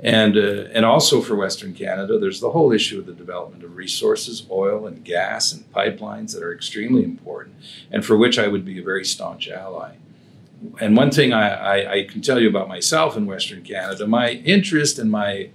And, 0.00 0.36
uh, 0.36 0.68
and 0.74 0.84
also 0.84 1.22
for 1.22 1.34
Western 1.34 1.72
Canada, 1.72 2.18
there's 2.18 2.40
the 2.40 2.50
whole 2.50 2.72
issue 2.72 2.98
of 2.98 3.06
the 3.06 3.14
development 3.14 3.64
of 3.64 3.74
resources, 3.74 4.46
oil 4.50 4.86
and 4.86 5.02
gas 5.02 5.52
and 5.52 5.72
pipelines 5.72 6.34
that 6.34 6.42
are 6.42 6.52
extremely 6.52 7.04
important, 7.04 7.56
and 7.90 8.04
for 8.04 8.18
which 8.18 8.38
I 8.38 8.48
would 8.48 8.66
be 8.66 8.78
a 8.78 8.84
very 8.84 9.04
staunch 9.04 9.48
ally. 9.48 9.94
And 10.78 10.94
one 10.94 11.10
thing 11.10 11.32
I, 11.32 11.48
I, 11.48 11.92
I 11.92 12.04
can 12.04 12.20
tell 12.20 12.38
you 12.38 12.48
about 12.50 12.68
myself 12.68 13.16
in 13.16 13.24
Western 13.24 13.62
Canada, 13.62 14.06
my 14.06 14.32
interest 14.32 14.98
and 14.98 15.10
my 15.10 15.48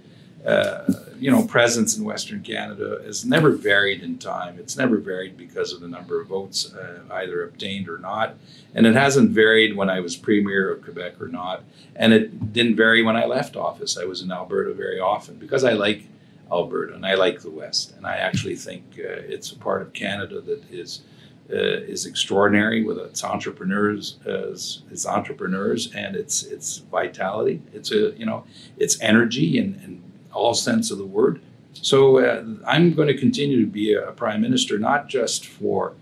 uh, 0.46 0.84
you 1.18 1.30
know, 1.30 1.44
presence 1.44 1.96
in 1.96 2.04
Western 2.04 2.42
Canada 2.42 3.00
has 3.04 3.24
never 3.24 3.50
varied 3.50 4.02
in 4.02 4.18
time. 4.18 4.58
It's 4.58 4.76
never 4.76 4.96
varied 4.96 5.36
because 5.36 5.72
of 5.72 5.80
the 5.80 5.86
number 5.86 6.20
of 6.20 6.26
votes 6.26 6.74
uh, 6.74 7.00
either 7.12 7.44
obtained 7.44 7.88
or 7.88 7.98
not. 7.98 8.34
And 8.74 8.84
it 8.84 8.94
hasn't 8.94 9.30
varied 9.30 9.76
when 9.76 9.88
I 9.88 10.00
was 10.00 10.16
Premier 10.16 10.68
of 10.72 10.82
Quebec 10.82 11.20
or 11.20 11.28
not. 11.28 11.62
And 11.94 12.12
it 12.12 12.52
didn't 12.52 12.74
vary 12.74 13.02
when 13.04 13.16
I 13.16 13.26
left 13.26 13.54
office. 13.54 13.96
I 13.96 14.04
was 14.04 14.20
in 14.20 14.32
Alberta 14.32 14.74
very 14.74 14.98
often 14.98 15.36
because 15.36 15.62
I 15.62 15.74
like 15.74 16.08
Alberta 16.50 16.94
and 16.94 17.06
I 17.06 17.14
like 17.14 17.42
the 17.42 17.50
West. 17.50 17.96
And 17.96 18.04
I 18.04 18.16
actually 18.16 18.56
think 18.56 18.98
uh, 18.98 19.22
it's 19.28 19.52
a 19.52 19.56
part 19.56 19.82
of 19.82 19.92
Canada 19.92 20.40
that 20.40 20.64
is. 20.70 21.02
Uh, 21.50 21.84
is 21.84 22.06
extraordinary 22.06 22.82
with 22.82 22.96
its 22.96 23.22
entrepreneurs 23.22 24.16
its 24.24 25.04
entrepreneurs 25.06 25.92
and 25.92 26.16
its 26.16 26.44
its 26.44 26.78
vitality. 26.78 27.60
It's 27.74 27.90
a 27.90 28.12
you 28.12 28.24
know 28.24 28.44
its 28.78 28.98
energy 29.02 29.58
and, 29.58 29.74
and 29.82 30.11
all 30.32 30.54
sense 30.54 30.90
of 30.90 30.98
the 30.98 31.06
word. 31.06 31.40
So 31.74 32.18
uh, 32.18 32.44
I'm 32.66 32.94
going 32.94 33.08
to 33.08 33.16
continue 33.16 33.60
to 33.60 33.70
be 33.70 33.94
a 33.94 34.12
prime 34.12 34.40
minister, 34.40 34.78
not 34.78 35.08
just 35.08 35.46
for 35.46 35.94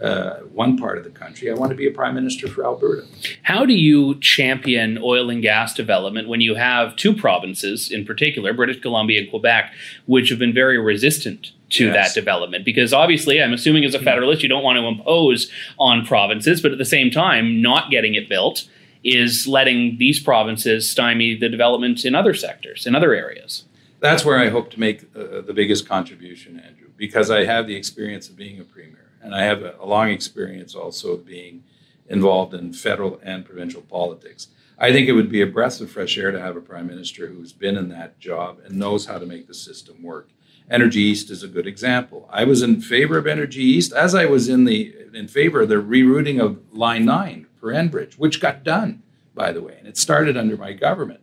uh, 0.00 0.40
one 0.52 0.76
part 0.76 0.98
of 0.98 1.04
the 1.04 1.10
country. 1.10 1.50
I 1.50 1.54
want 1.54 1.70
to 1.70 1.76
be 1.76 1.86
a 1.86 1.90
prime 1.90 2.14
minister 2.14 2.48
for 2.48 2.64
Alberta. 2.64 3.06
How 3.42 3.64
do 3.64 3.72
you 3.72 4.20
champion 4.20 4.98
oil 5.02 5.30
and 5.30 5.40
gas 5.42 5.74
development 5.74 6.28
when 6.28 6.40
you 6.40 6.54
have 6.54 6.96
two 6.96 7.14
provinces, 7.14 7.90
in 7.90 8.04
particular, 8.04 8.52
British 8.52 8.80
Columbia 8.80 9.20
and 9.22 9.30
Quebec, 9.30 9.72
which 10.04 10.28
have 10.28 10.38
been 10.38 10.52
very 10.52 10.78
resistant 10.78 11.52
to 11.70 11.86
yes. 11.86 11.94
that 11.94 12.18
development? 12.18 12.64
Because 12.64 12.92
obviously, 12.92 13.42
I'm 13.42 13.54
assuming 13.54 13.84
as 13.84 13.94
a 13.94 14.00
federalist, 14.00 14.42
you 14.42 14.48
don't 14.48 14.62
want 14.62 14.78
to 14.78 14.86
impose 14.86 15.50
on 15.78 16.04
provinces, 16.04 16.60
but 16.60 16.72
at 16.72 16.78
the 16.78 16.84
same 16.84 17.10
time, 17.10 17.62
not 17.62 17.90
getting 17.90 18.14
it 18.14 18.28
built 18.28 18.68
is 19.02 19.46
letting 19.46 19.96
these 19.98 20.20
provinces 20.22 20.88
stymie 20.88 21.38
the 21.38 21.48
development 21.48 22.04
in 22.04 22.14
other 22.14 22.34
sectors, 22.34 22.86
in 22.86 22.94
other 22.94 23.14
areas. 23.14 23.64
That's 24.00 24.24
where 24.24 24.38
I 24.38 24.50
hope 24.50 24.70
to 24.70 24.80
make 24.80 25.04
uh, 25.16 25.40
the 25.40 25.54
biggest 25.54 25.88
contribution, 25.88 26.60
Andrew, 26.60 26.88
because 26.96 27.30
I 27.30 27.44
have 27.44 27.66
the 27.66 27.76
experience 27.76 28.28
of 28.28 28.36
being 28.36 28.60
a 28.60 28.64
premier 28.64 29.06
and 29.26 29.34
I 29.34 29.42
have 29.42 29.62
a, 29.62 29.84
long 29.84 30.10
experience 30.10 30.74
also 30.74 31.12
of 31.14 31.26
being 31.26 31.64
involved 32.08 32.54
in 32.54 32.72
federal 32.72 33.20
and 33.22 33.44
provincial 33.44 33.82
politics. 33.82 34.48
I 34.78 34.92
think 34.92 35.08
it 35.08 35.12
would 35.12 35.30
be 35.30 35.42
a 35.42 35.46
breath 35.46 35.80
of 35.80 35.90
fresh 35.90 36.16
air 36.16 36.30
to 36.30 36.40
have 36.40 36.56
a 36.56 36.60
prime 36.60 36.86
minister 36.86 37.26
who's 37.26 37.52
been 37.52 37.76
in 37.76 37.88
that 37.88 38.20
job 38.20 38.60
and 38.64 38.78
knows 38.78 39.06
how 39.06 39.18
to 39.18 39.26
make 39.26 39.48
the 39.48 39.54
system 39.54 40.02
work. 40.02 40.28
Energy 40.70 41.00
East 41.00 41.30
is 41.30 41.42
a 41.42 41.48
good 41.48 41.66
example. 41.66 42.28
I 42.30 42.44
was 42.44 42.62
in 42.62 42.80
favor 42.80 43.18
of 43.18 43.26
Energy 43.26 43.62
East 43.62 43.92
as 43.92 44.14
I 44.14 44.26
was 44.26 44.48
in 44.48 44.64
the 44.64 44.94
in 45.12 45.28
favor 45.28 45.62
of 45.62 45.68
the 45.68 45.76
rerouting 45.76 46.40
of 46.40 46.58
Line 46.72 47.04
9 47.04 47.46
for 47.58 47.72
Enbridge, 47.72 48.14
which 48.14 48.40
got 48.40 48.64
done, 48.64 49.02
by 49.34 49.50
the 49.50 49.62
way, 49.62 49.76
and 49.78 49.88
it 49.88 49.96
started 49.96 50.36
under 50.36 50.56
my 50.56 50.72
government 50.72 51.20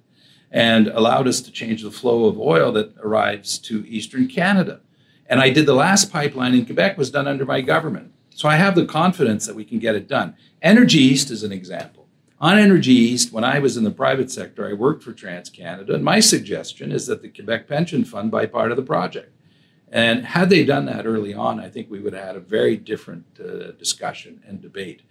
and 0.53 0.87
allowed 0.89 1.27
us 1.27 1.41
to 1.41 1.51
change 1.51 1.81
the 1.81 1.91
flow 1.91 2.25
of 2.25 2.39
oil 2.39 2.71
that 2.71 2.95
arrives 2.99 3.57
to 3.57 3.83
eastern 3.87 4.27
Canada. 4.27 4.79
And 5.25 5.41
I 5.41 5.49
did 5.49 5.65
the 5.65 5.73
last 5.73 6.11
pipeline 6.11 6.53
in 6.53 6.65
Quebec 6.65 6.95
was 6.95 7.09
done 7.09 7.27
under 7.27 7.43
my 7.43 7.61
government. 7.61 8.13
So 8.29 8.47
I 8.47 8.57
have 8.57 8.75
the 8.75 8.85
confidence 8.85 9.47
that 9.47 9.55
we 9.55 9.65
can 9.65 9.79
get 9.79 9.95
it 9.95 10.07
done. 10.07 10.35
Energy 10.61 10.99
East 10.99 11.31
is 11.31 11.41
an 11.43 11.51
example. 11.51 12.07
On 12.39 12.57
Energy 12.57 12.91
East, 12.91 13.33
when 13.33 13.43
I 13.43 13.59
was 13.59 13.77
in 13.77 13.83
the 13.83 13.91
private 13.91 14.29
sector, 14.29 14.69
I 14.69 14.73
worked 14.73 15.01
for 15.01 15.13
TransCanada, 15.13 15.93
and 15.93 16.03
my 16.03 16.19
suggestion 16.19 16.91
is 16.91 17.07
that 17.07 17.21
the 17.21 17.29
Quebec 17.29 17.67
Pension 17.67 18.03
Fund 18.05 18.31
buy 18.31 18.45
part 18.45 18.69
of 18.69 18.77
the 18.77 18.83
project. 18.83 19.31
And 19.91 20.25
had 20.25 20.49
they 20.49 20.65
done 20.65 20.85
that 20.85 21.05
early 21.05 21.33
on, 21.33 21.59
I 21.59 21.69
think 21.69 21.89
we 21.89 21.99
would 21.99 22.13
have 22.13 22.25
had 22.25 22.35
a 22.35 22.41
very 22.41 22.75
different 22.75 23.25
uh, 23.39 23.71
discussion 23.71 24.43
and 24.45 24.61
debate. 24.61 25.03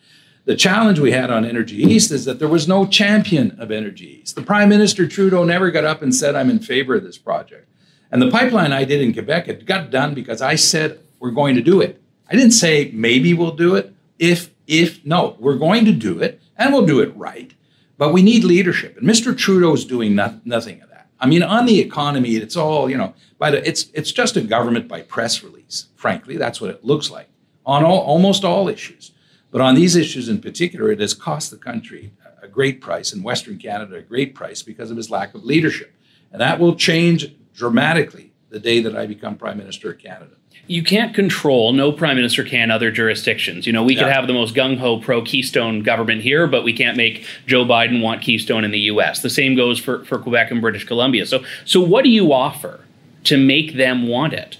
The 0.45 0.57
challenge 0.57 0.99
we 0.99 1.13
had 1.13 1.31
on 1.31 1.45
Energy 1.45 1.77
East 1.77 2.11
is 2.11 2.25
that 2.25 2.41
there 2.41 2.49
was 2.49 2.67
no 2.67 2.85
champion 2.85 3.53
of 3.61 3.71
Energy 3.71 4.21
East. 4.23 4.35
The 4.35 4.43
Prime 4.43 4.69
Minister 4.69 5.07
Trudeau 5.07 5.45
never 5.45 5.71
got 5.71 5.85
up 5.85 6.03
and 6.03 6.13
said, 6.13 6.35
I'm 6.35 6.51
in 6.51 6.59
favor 6.59 6.97
of 6.97 7.05
this 7.05 7.17
project. 7.17 7.69
And 8.11 8.21
the 8.21 8.31
pipeline 8.31 8.73
I 8.73 8.85
did 8.85 9.01
in 9.01 9.13
Quebec, 9.13 9.47
it 9.47 9.65
got 9.67 9.91
done 9.91 10.15
because 10.15 10.43
I 10.43 10.57
said 10.57 10.99
we're 11.21 11.31
going 11.31 11.55
to 11.55 11.63
do 11.63 11.81
it. 11.81 12.03
I 12.29 12.35
didn't 12.35 12.53
say 12.53 12.91
maybe 12.93 13.35
we'll 13.35 13.53
do 13.55 13.77
it. 13.77 13.95
If, 14.19 14.51
if, 14.67 15.05
no, 15.07 15.37
we're 15.39 15.57
going 15.57 15.85
to 15.85 15.93
do 15.93 16.21
it 16.21 16.41
and 16.57 16.73
we'll 16.73 16.87
do 16.87 17.01
it 17.01 17.17
right. 17.17 17.55
But 17.97 18.13
we 18.13 18.23
need 18.23 18.43
leadership. 18.43 18.97
And 18.97 19.09
Mr. 19.09 19.37
Trudeau's 19.37 19.85
doing 19.85 20.17
no, 20.17 20.41
nothing 20.45 20.83
of 20.83 20.89
that. 20.89 21.09
I 21.21 21.27
mean, 21.27 21.45
on 21.45 21.67
the 21.67 21.79
economy, 21.79 22.31
it's 22.31 22.57
all, 22.57 22.91
you 22.91 22.97
know, 22.97 23.15
by 23.39 23.53
the, 23.53 23.67
it's, 23.67 23.91
it's 23.95 24.11
just 24.11 24.37
a 24.37 24.41
government 24.41 24.89
by 24.89 25.03
press 25.03 25.45
release. 25.45 25.87
Frankly, 25.95 26.37
that's 26.37 26.61
what 26.61 26.71
it 26.71 26.85
looks 26.85 27.11
like 27.11 27.29
on 27.65 27.85
all, 27.85 28.01
almost 28.01 28.45
all 28.45 28.69
issues. 28.69 29.12
But 29.53 29.61
on 29.61 29.77
these 29.77 29.95
issues 29.95 30.29
in 30.29 30.41
particular, 30.41 30.91
it 30.91 30.99
has 30.99 31.15
cost 31.15 31.53
the 31.53 31.59
country 31.59 32.11
a 32.43 32.49
great 32.49 32.81
price, 32.81 33.13
in 33.13 33.23
Western 33.23 33.57
Canada, 33.57 33.97
a 33.97 34.03
great 34.03 34.35
price 34.35 34.63
because 34.63 34.91
of 34.91 34.97
his 34.97 35.11
lack 35.11 35.33
of 35.33 35.45
leadership. 35.45 35.95
And 36.33 36.41
that 36.41 36.59
will 36.59 36.75
change 36.75 37.33
dramatically 37.55 38.33
the 38.51 38.59
day 38.59 38.81
that 38.81 38.97
I 38.97 39.07
become 39.07 39.37
Prime 39.37 39.59
Minister 39.59 39.93
of 39.93 39.99
Canada. 39.99 40.33
You 40.67 40.83
can't 40.83 41.15
control, 41.15 41.73
no 41.73 41.93
prime 41.93 42.17
minister 42.17 42.45
can, 42.45 42.71
other 42.71 42.91
jurisdictions. 42.91 43.67
You 43.67 43.73
know, 43.73 43.83
we 43.83 43.95
yeah. 43.95 44.03
could 44.03 44.13
have 44.13 44.27
the 44.27 44.33
most 44.33 44.55
gung 44.55 44.79
ho 44.79 44.99
pro 44.99 45.23
Keystone 45.23 45.83
government 45.83 46.23
here, 46.23 46.47
but 46.47 46.63
we 46.63 46.73
can't 46.73 46.97
make 46.97 47.27
Joe 47.47 47.65
Biden 47.65 48.01
want 48.01 48.23
Keystone 48.23 48.65
in 48.65 48.71
the 48.71 48.79
US. 48.81 49.23
The 49.23 49.31
same 49.31 49.57
goes 49.57 49.79
for, 49.79 50.05
for 50.05 50.19
Quebec 50.19 50.51
and 50.51 50.61
British 50.61 50.85
Columbia. 50.85 51.27
So, 51.27 51.43
so, 51.65 51.81
what 51.81 52.05
do 52.05 52.11
you 52.11 52.33
offer 52.33 52.81
to 53.25 53.37
make 53.37 53.75
them 53.75 54.07
want 54.07 54.35
it? 54.35 54.59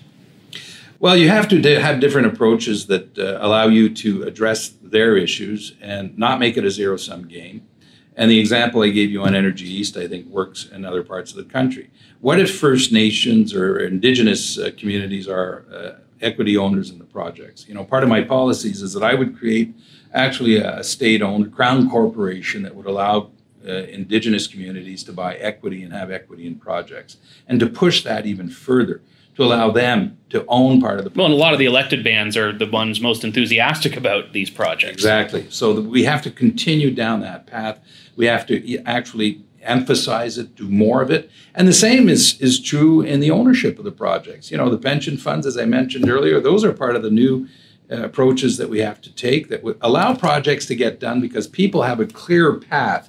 Well, 1.03 1.17
you 1.17 1.31
have 1.31 1.49
to 1.49 1.61
have 1.81 1.99
different 1.99 2.29
approaches 2.29 2.87
that 2.87 3.19
uh, 3.19 3.39
allow 3.41 3.67
you 3.67 3.93
to 3.93 4.23
address 4.23 4.69
their 4.81 5.17
issues 5.17 5.75
and 5.81 6.17
not 6.17 6.39
make 6.39 6.57
it 6.57 6.65
a 6.65 6.71
zero 6.71 6.97
sum 6.97 7.27
game. 7.27 7.67
And 8.15 8.31
the 8.31 8.39
example 8.39 8.85
I 8.85 8.91
gave 8.91 9.11
you 9.11 9.21
on 9.25 9.35
Energy 9.35 9.69
East, 9.69 9.97
I 9.97 10.07
think, 10.07 10.29
works 10.29 10.65
in 10.65 10.85
other 10.85 11.03
parts 11.03 11.33
of 11.33 11.39
the 11.39 11.53
country. 11.53 11.91
What 12.21 12.39
if 12.39 12.57
First 12.57 12.93
Nations 12.93 13.53
or 13.53 13.81
Indigenous 13.81 14.57
uh, 14.57 14.71
communities 14.79 15.27
are 15.27 15.65
uh, 15.75 15.91
equity 16.21 16.57
owners 16.57 16.91
in 16.91 16.99
the 17.01 17.05
projects? 17.05 17.67
You 17.67 17.75
know, 17.75 17.83
part 17.83 18.05
of 18.05 18.09
my 18.09 18.23
policies 18.23 18.81
is 18.81 18.93
that 18.93 19.03
I 19.03 19.15
would 19.15 19.37
create 19.37 19.75
actually 20.15 20.59
a 20.59 20.85
state-owned 20.85 21.53
crown 21.53 21.91
corporation 21.91 22.63
that 22.63 22.77
would 22.77 22.87
allow 22.87 23.33
uh, 23.67 23.73
Indigenous 23.73 24.47
communities 24.47 25.03
to 25.03 25.13
buy 25.13 25.35
equity 25.35 25.83
and 25.83 25.93
have 25.93 26.13
equity 26.13 26.47
in 26.47 26.61
projects, 26.61 27.17
and 27.49 27.59
to 27.59 27.67
push 27.67 28.05
that 28.05 28.25
even 28.25 28.49
further 28.49 29.03
to 29.37 29.45
allow 29.45 29.71
them 29.71 30.19
to 30.31 30.45
own 30.47 30.81
part 30.81 30.99
of 30.99 31.05
the. 31.05 31.11
Well, 31.15 31.27
and 31.27 31.35
a 31.35 31.39
lot 31.39 31.53
of 31.53 31.59
the 31.59 31.65
elected 31.65 32.05
bands 32.05 32.37
are 32.37 32.53
the 32.53 32.67
ones 32.67 33.01
most 33.01 33.25
enthusiastic 33.25 33.97
about 33.97 34.33
these 34.33 34.51
projects. 34.51 34.95
Exactly. 34.95 35.47
So 35.51 35.81
we 35.81 36.05
have 36.05 36.23
to 36.23 36.31
continue 36.31 36.91
down 36.91 37.21
that 37.21 37.47
path. 37.47 37.79
We 38.17 38.27
have 38.27 38.47
to 38.47 38.79
actually 38.85 39.43
emphasize 39.63 40.39
it, 40.39 40.57
do 40.57 40.69
more 40.69 41.03
of 41.03 41.11
it. 41.11 41.31
And 41.55 41.69
the 41.69 41.73
same 41.73 42.09
is, 42.09 42.41
is 42.41 42.61
true 42.61 43.01
in 43.01 43.21
the 43.21 43.31
ownership 43.31 43.79
of 43.79 43.85
the 43.85 43.93
projects. 43.93 44.51
You 44.51 44.57
know, 44.57 44.69
the 44.69 44.79
pension 44.79 45.17
funds, 45.17 45.47
as 45.47 45.57
I 45.57 45.65
mentioned 45.65 46.09
earlier, 46.09 46.41
those 46.41 46.65
are 46.65 46.73
part 46.73 46.97
of 46.97 47.03
the 47.03 47.11
new 47.11 47.49
uh, 47.91 48.03
approaches 48.03 48.57
that 48.57 48.69
we 48.69 48.81
have 48.81 49.01
to 49.03 49.15
take 49.15 49.49
that 49.49 49.63
would 49.63 49.79
allow 49.81 50.15
projects 50.15 50.67
to 50.67 50.75
get 50.75 50.99
done 50.99 51.21
because 51.21 51.47
people 51.47 51.83
have 51.83 52.01
a 52.01 52.07
clear 52.07 52.55
path 52.55 53.09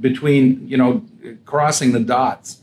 between, 0.00 0.66
you 0.68 0.76
know, 0.76 1.04
crossing 1.44 1.92
the 1.92 2.00
dots 2.00 2.60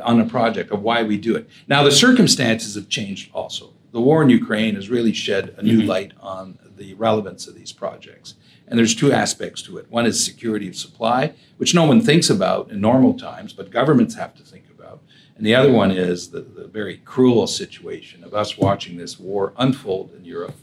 on 0.00 0.20
a 0.20 0.26
project 0.26 0.70
of 0.70 0.82
why 0.82 1.02
we 1.02 1.16
do 1.16 1.36
it. 1.36 1.48
Now, 1.68 1.82
the 1.82 1.92
circumstances 1.92 2.74
have 2.74 2.88
changed 2.88 3.30
also. 3.32 3.72
The 3.92 4.00
war 4.00 4.22
in 4.22 4.30
Ukraine 4.30 4.74
has 4.76 4.88
really 4.88 5.12
shed 5.12 5.54
a 5.58 5.62
new 5.62 5.80
mm-hmm. 5.80 5.88
light 5.88 6.12
on 6.20 6.58
the 6.76 6.94
relevance 6.94 7.46
of 7.46 7.54
these 7.54 7.72
projects. 7.72 8.34
And 8.66 8.78
there's 8.78 8.94
two 8.94 9.12
aspects 9.12 9.60
to 9.62 9.76
it. 9.76 9.90
One 9.90 10.06
is 10.06 10.24
security 10.24 10.66
of 10.66 10.76
supply, 10.76 11.34
which 11.58 11.74
no 11.74 11.84
one 11.84 12.00
thinks 12.00 12.30
about 12.30 12.70
in 12.70 12.80
normal 12.80 13.14
times, 13.14 13.52
but 13.52 13.70
governments 13.70 14.14
have 14.14 14.34
to 14.36 14.42
think 14.42 14.64
about. 14.70 15.02
And 15.36 15.46
the 15.46 15.54
other 15.54 15.70
one 15.70 15.90
is 15.90 16.30
the, 16.30 16.40
the 16.40 16.66
very 16.66 16.98
cruel 16.98 17.46
situation 17.46 18.24
of 18.24 18.32
us 18.32 18.56
watching 18.56 18.96
this 18.96 19.18
war 19.18 19.52
unfold 19.58 20.14
in 20.14 20.24
Europe 20.24 20.54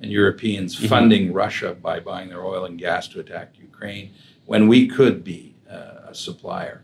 and 0.00 0.10
Europeans 0.10 0.76
mm-hmm. 0.76 0.86
funding 0.86 1.32
Russia 1.32 1.74
by 1.74 1.98
buying 1.98 2.28
their 2.28 2.44
oil 2.44 2.64
and 2.64 2.78
gas 2.78 3.08
to 3.08 3.20
attack 3.20 3.54
Ukraine 3.58 4.12
when 4.44 4.68
we 4.68 4.86
could 4.86 5.24
be 5.24 5.56
uh, 5.68 6.08
a 6.08 6.14
supplier 6.14 6.82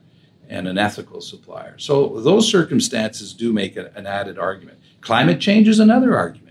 and 0.53 0.69
an 0.69 0.79
ethical 0.79 1.21
supplier. 1.21 1.79
So 1.79 2.21
those 2.21 2.49
circumstances 2.49 3.33
do 3.33 3.53
make 3.53 3.77
an 3.77 4.07
added 4.07 4.39
argument. 4.39 4.79
Climate 5.01 5.41
change 5.41 5.67
is 5.67 5.81
another 5.81 6.17
argument 6.17 6.43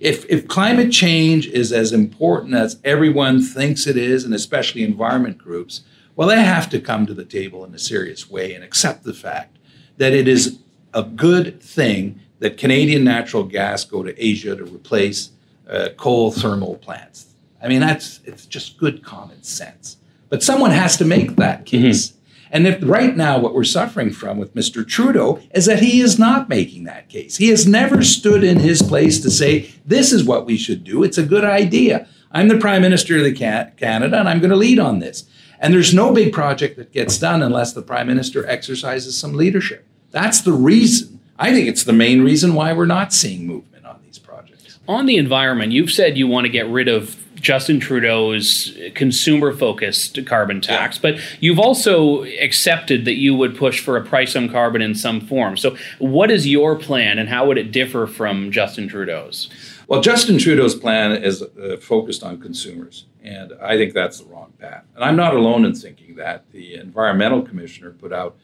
if, 0.00 0.24
if 0.30 0.48
climate 0.48 0.90
change 0.90 1.46
is 1.46 1.72
as 1.72 1.92
important 1.92 2.54
as 2.54 2.80
everyone 2.84 3.42
thinks 3.42 3.86
it 3.86 3.98
is, 3.98 4.24
and 4.24 4.34
especially 4.34 4.82
environment 4.82 5.36
groups, 5.36 5.82
well, 6.16 6.26
they 6.26 6.42
have 6.42 6.70
to 6.70 6.80
come 6.80 7.06
to 7.06 7.14
the 7.14 7.24
table 7.24 7.64
in 7.64 7.74
a 7.74 7.78
serious 7.78 8.28
way 8.28 8.54
and 8.54 8.64
accept 8.64 9.04
the 9.04 9.12
fact 9.12 9.58
that 9.98 10.14
it 10.14 10.26
is 10.26 10.58
a 10.94 11.02
good 11.02 11.62
thing 11.62 12.18
that 12.38 12.56
Canadian 12.56 13.04
natural 13.04 13.44
gas 13.44 13.84
go 13.84 14.02
to 14.02 14.24
Asia 14.24 14.56
to 14.56 14.64
replace 14.64 15.30
uh, 15.68 15.90
coal 15.98 16.32
thermal 16.32 16.76
plants. 16.76 17.34
I 17.62 17.68
mean, 17.68 17.80
that's 17.80 18.20
it's 18.24 18.46
just 18.46 18.78
good 18.78 19.04
common 19.04 19.42
sense. 19.42 19.98
But 20.30 20.42
someone 20.42 20.70
has 20.70 20.96
to 20.96 21.04
make 21.04 21.36
that 21.36 21.66
case. 21.66 22.08
Mm-hmm. 22.08 22.19
And 22.50 22.66
if 22.66 22.78
right 22.82 23.16
now 23.16 23.38
what 23.38 23.54
we're 23.54 23.64
suffering 23.64 24.10
from 24.10 24.38
with 24.38 24.54
Mr. 24.54 24.86
Trudeau 24.86 25.40
is 25.54 25.66
that 25.66 25.82
he 25.82 26.00
is 26.00 26.18
not 26.18 26.48
making 26.48 26.84
that 26.84 27.08
case. 27.08 27.36
He 27.36 27.48
has 27.48 27.66
never 27.66 28.02
stood 28.02 28.42
in 28.42 28.58
his 28.58 28.82
place 28.82 29.20
to 29.20 29.30
say, 29.30 29.72
this 29.86 30.12
is 30.12 30.24
what 30.24 30.46
we 30.46 30.56
should 30.56 30.82
do. 30.82 31.04
It's 31.04 31.18
a 31.18 31.22
good 31.22 31.44
idea. 31.44 32.08
I'm 32.32 32.48
the 32.48 32.58
Prime 32.58 32.82
Minister 32.82 33.18
of 33.18 33.24
the 33.24 33.32
Canada 33.32 34.18
and 34.18 34.28
I'm 34.28 34.40
going 34.40 34.50
to 34.50 34.56
lead 34.56 34.78
on 34.78 34.98
this. 34.98 35.24
And 35.60 35.74
there's 35.74 35.94
no 35.94 36.12
big 36.12 36.32
project 36.32 36.76
that 36.76 36.92
gets 36.92 37.18
done 37.18 37.42
unless 37.42 37.72
the 37.72 37.82
Prime 37.82 38.06
Minister 38.06 38.46
exercises 38.46 39.16
some 39.16 39.34
leadership. 39.34 39.86
That's 40.10 40.40
the 40.40 40.52
reason. 40.52 41.20
I 41.38 41.52
think 41.52 41.68
it's 41.68 41.84
the 41.84 41.92
main 41.92 42.22
reason 42.22 42.54
why 42.54 42.72
we're 42.72 42.86
not 42.86 43.12
seeing 43.12 43.46
movement 43.46 43.86
on 43.86 44.00
these 44.04 44.18
projects. 44.18 44.78
On 44.88 45.06
the 45.06 45.16
environment, 45.16 45.72
you've 45.72 45.90
said 45.90 46.18
you 46.18 46.26
want 46.26 46.46
to 46.46 46.50
get 46.50 46.66
rid 46.66 46.88
of 46.88 47.16
Justin 47.40 47.80
Trudeau's 47.80 48.76
consumer 48.94 49.52
focused 49.52 50.24
carbon 50.26 50.60
tax, 50.60 50.96
yeah. 50.96 51.12
but 51.12 51.20
you've 51.40 51.58
also 51.58 52.24
accepted 52.24 53.04
that 53.04 53.16
you 53.16 53.34
would 53.34 53.56
push 53.56 53.80
for 53.80 53.96
a 53.96 54.04
price 54.04 54.36
on 54.36 54.48
carbon 54.48 54.82
in 54.82 54.94
some 54.94 55.20
form. 55.20 55.56
So, 55.56 55.76
what 55.98 56.30
is 56.30 56.46
your 56.46 56.76
plan 56.76 57.18
and 57.18 57.28
how 57.28 57.46
would 57.46 57.58
it 57.58 57.72
differ 57.72 58.06
from 58.06 58.50
Justin 58.50 58.88
Trudeau's? 58.88 59.48
Well, 59.88 60.00
Justin 60.00 60.38
Trudeau's 60.38 60.76
plan 60.76 61.20
is 61.20 61.42
uh, 61.42 61.76
focused 61.80 62.22
on 62.22 62.40
consumers, 62.40 63.06
and 63.24 63.52
I 63.60 63.76
think 63.76 63.92
that's 63.92 64.20
the 64.20 64.26
wrong 64.26 64.52
path. 64.60 64.84
And 64.94 65.02
I'm 65.02 65.16
not 65.16 65.34
alone 65.34 65.64
in 65.64 65.74
thinking 65.74 66.14
that. 66.14 66.48
The 66.52 66.74
environmental 66.74 67.42
commissioner 67.42 67.90
put 67.90 68.12
out 68.12 68.36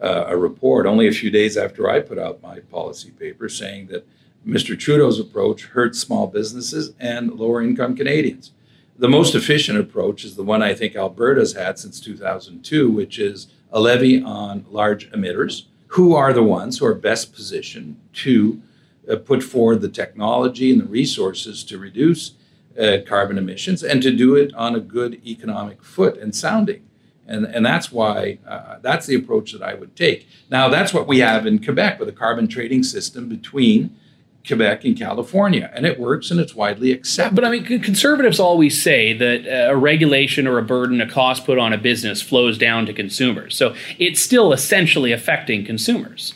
uh, 0.00 0.24
a 0.28 0.36
report 0.36 0.86
only 0.86 1.06
a 1.06 1.12
few 1.12 1.30
days 1.30 1.56
after 1.56 1.90
I 1.90 2.00
put 2.00 2.18
out 2.18 2.42
my 2.42 2.60
policy 2.60 3.10
paper 3.10 3.48
saying 3.48 3.88
that 3.88 4.06
Mr. 4.46 4.78
Trudeau's 4.78 5.18
approach 5.18 5.64
hurts 5.66 5.98
small 5.98 6.26
businesses 6.26 6.92
and 7.00 7.32
lower 7.32 7.62
income 7.62 7.96
Canadians. 7.96 8.52
The 8.96 9.08
most 9.08 9.34
efficient 9.34 9.78
approach 9.78 10.24
is 10.24 10.36
the 10.36 10.44
one 10.44 10.62
I 10.62 10.74
think 10.74 10.94
Alberta's 10.94 11.54
had 11.54 11.78
since 11.78 11.98
2002, 11.98 12.90
which 12.90 13.18
is 13.18 13.48
a 13.72 13.80
levy 13.80 14.22
on 14.22 14.66
large 14.70 15.10
emitters, 15.10 15.64
who 15.88 16.14
are 16.14 16.32
the 16.32 16.42
ones 16.42 16.78
who 16.78 16.86
are 16.86 16.94
best 16.94 17.32
positioned 17.32 17.98
to 18.12 18.60
uh, 19.10 19.16
put 19.16 19.42
forward 19.42 19.80
the 19.80 19.88
technology 19.88 20.70
and 20.72 20.80
the 20.80 20.86
resources 20.86 21.64
to 21.64 21.78
reduce 21.78 22.32
uh, 22.78 22.98
carbon 23.06 23.38
emissions 23.38 23.82
and 23.82 24.02
to 24.02 24.10
do 24.10 24.34
it 24.34 24.52
on 24.54 24.74
a 24.74 24.80
good 24.80 25.20
economic 25.26 25.82
foot 25.82 26.16
and 26.18 26.34
sounding. 26.34 26.84
And, 27.26 27.46
and 27.46 27.64
that's 27.64 27.90
why 27.90 28.38
uh, 28.46 28.76
that's 28.82 29.06
the 29.06 29.14
approach 29.14 29.52
that 29.52 29.62
I 29.62 29.74
would 29.74 29.96
take. 29.96 30.28
Now, 30.50 30.68
that's 30.68 30.92
what 30.92 31.06
we 31.06 31.20
have 31.20 31.46
in 31.46 31.62
Quebec 31.64 31.98
with 31.98 32.08
a 32.08 32.12
carbon 32.12 32.46
trading 32.48 32.82
system 32.82 33.28
between 33.28 33.96
Quebec 34.46 34.84
and 34.84 34.98
California, 34.98 35.70
and 35.74 35.86
it 35.86 35.98
works 35.98 36.30
and 36.30 36.38
it's 36.38 36.54
widely 36.54 36.92
accepted. 36.92 37.34
But 37.34 37.44
I 37.44 37.50
mean, 37.50 37.64
conservatives 37.64 38.38
always 38.38 38.82
say 38.82 39.12
that 39.14 39.46
uh, 39.46 39.72
a 39.72 39.76
regulation 39.76 40.46
or 40.46 40.58
a 40.58 40.62
burden, 40.62 41.00
a 41.00 41.08
cost 41.08 41.46
put 41.46 41.58
on 41.58 41.72
a 41.72 41.78
business 41.78 42.20
flows 42.20 42.58
down 42.58 42.86
to 42.86 42.92
consumers. 42.92 43.56
So 43.56 43.74
it's 43.98 44.20
still 44.20 44.52
essentially 44.52 45.12
affecting 45.12 45.64
consumers. 45.64 46.34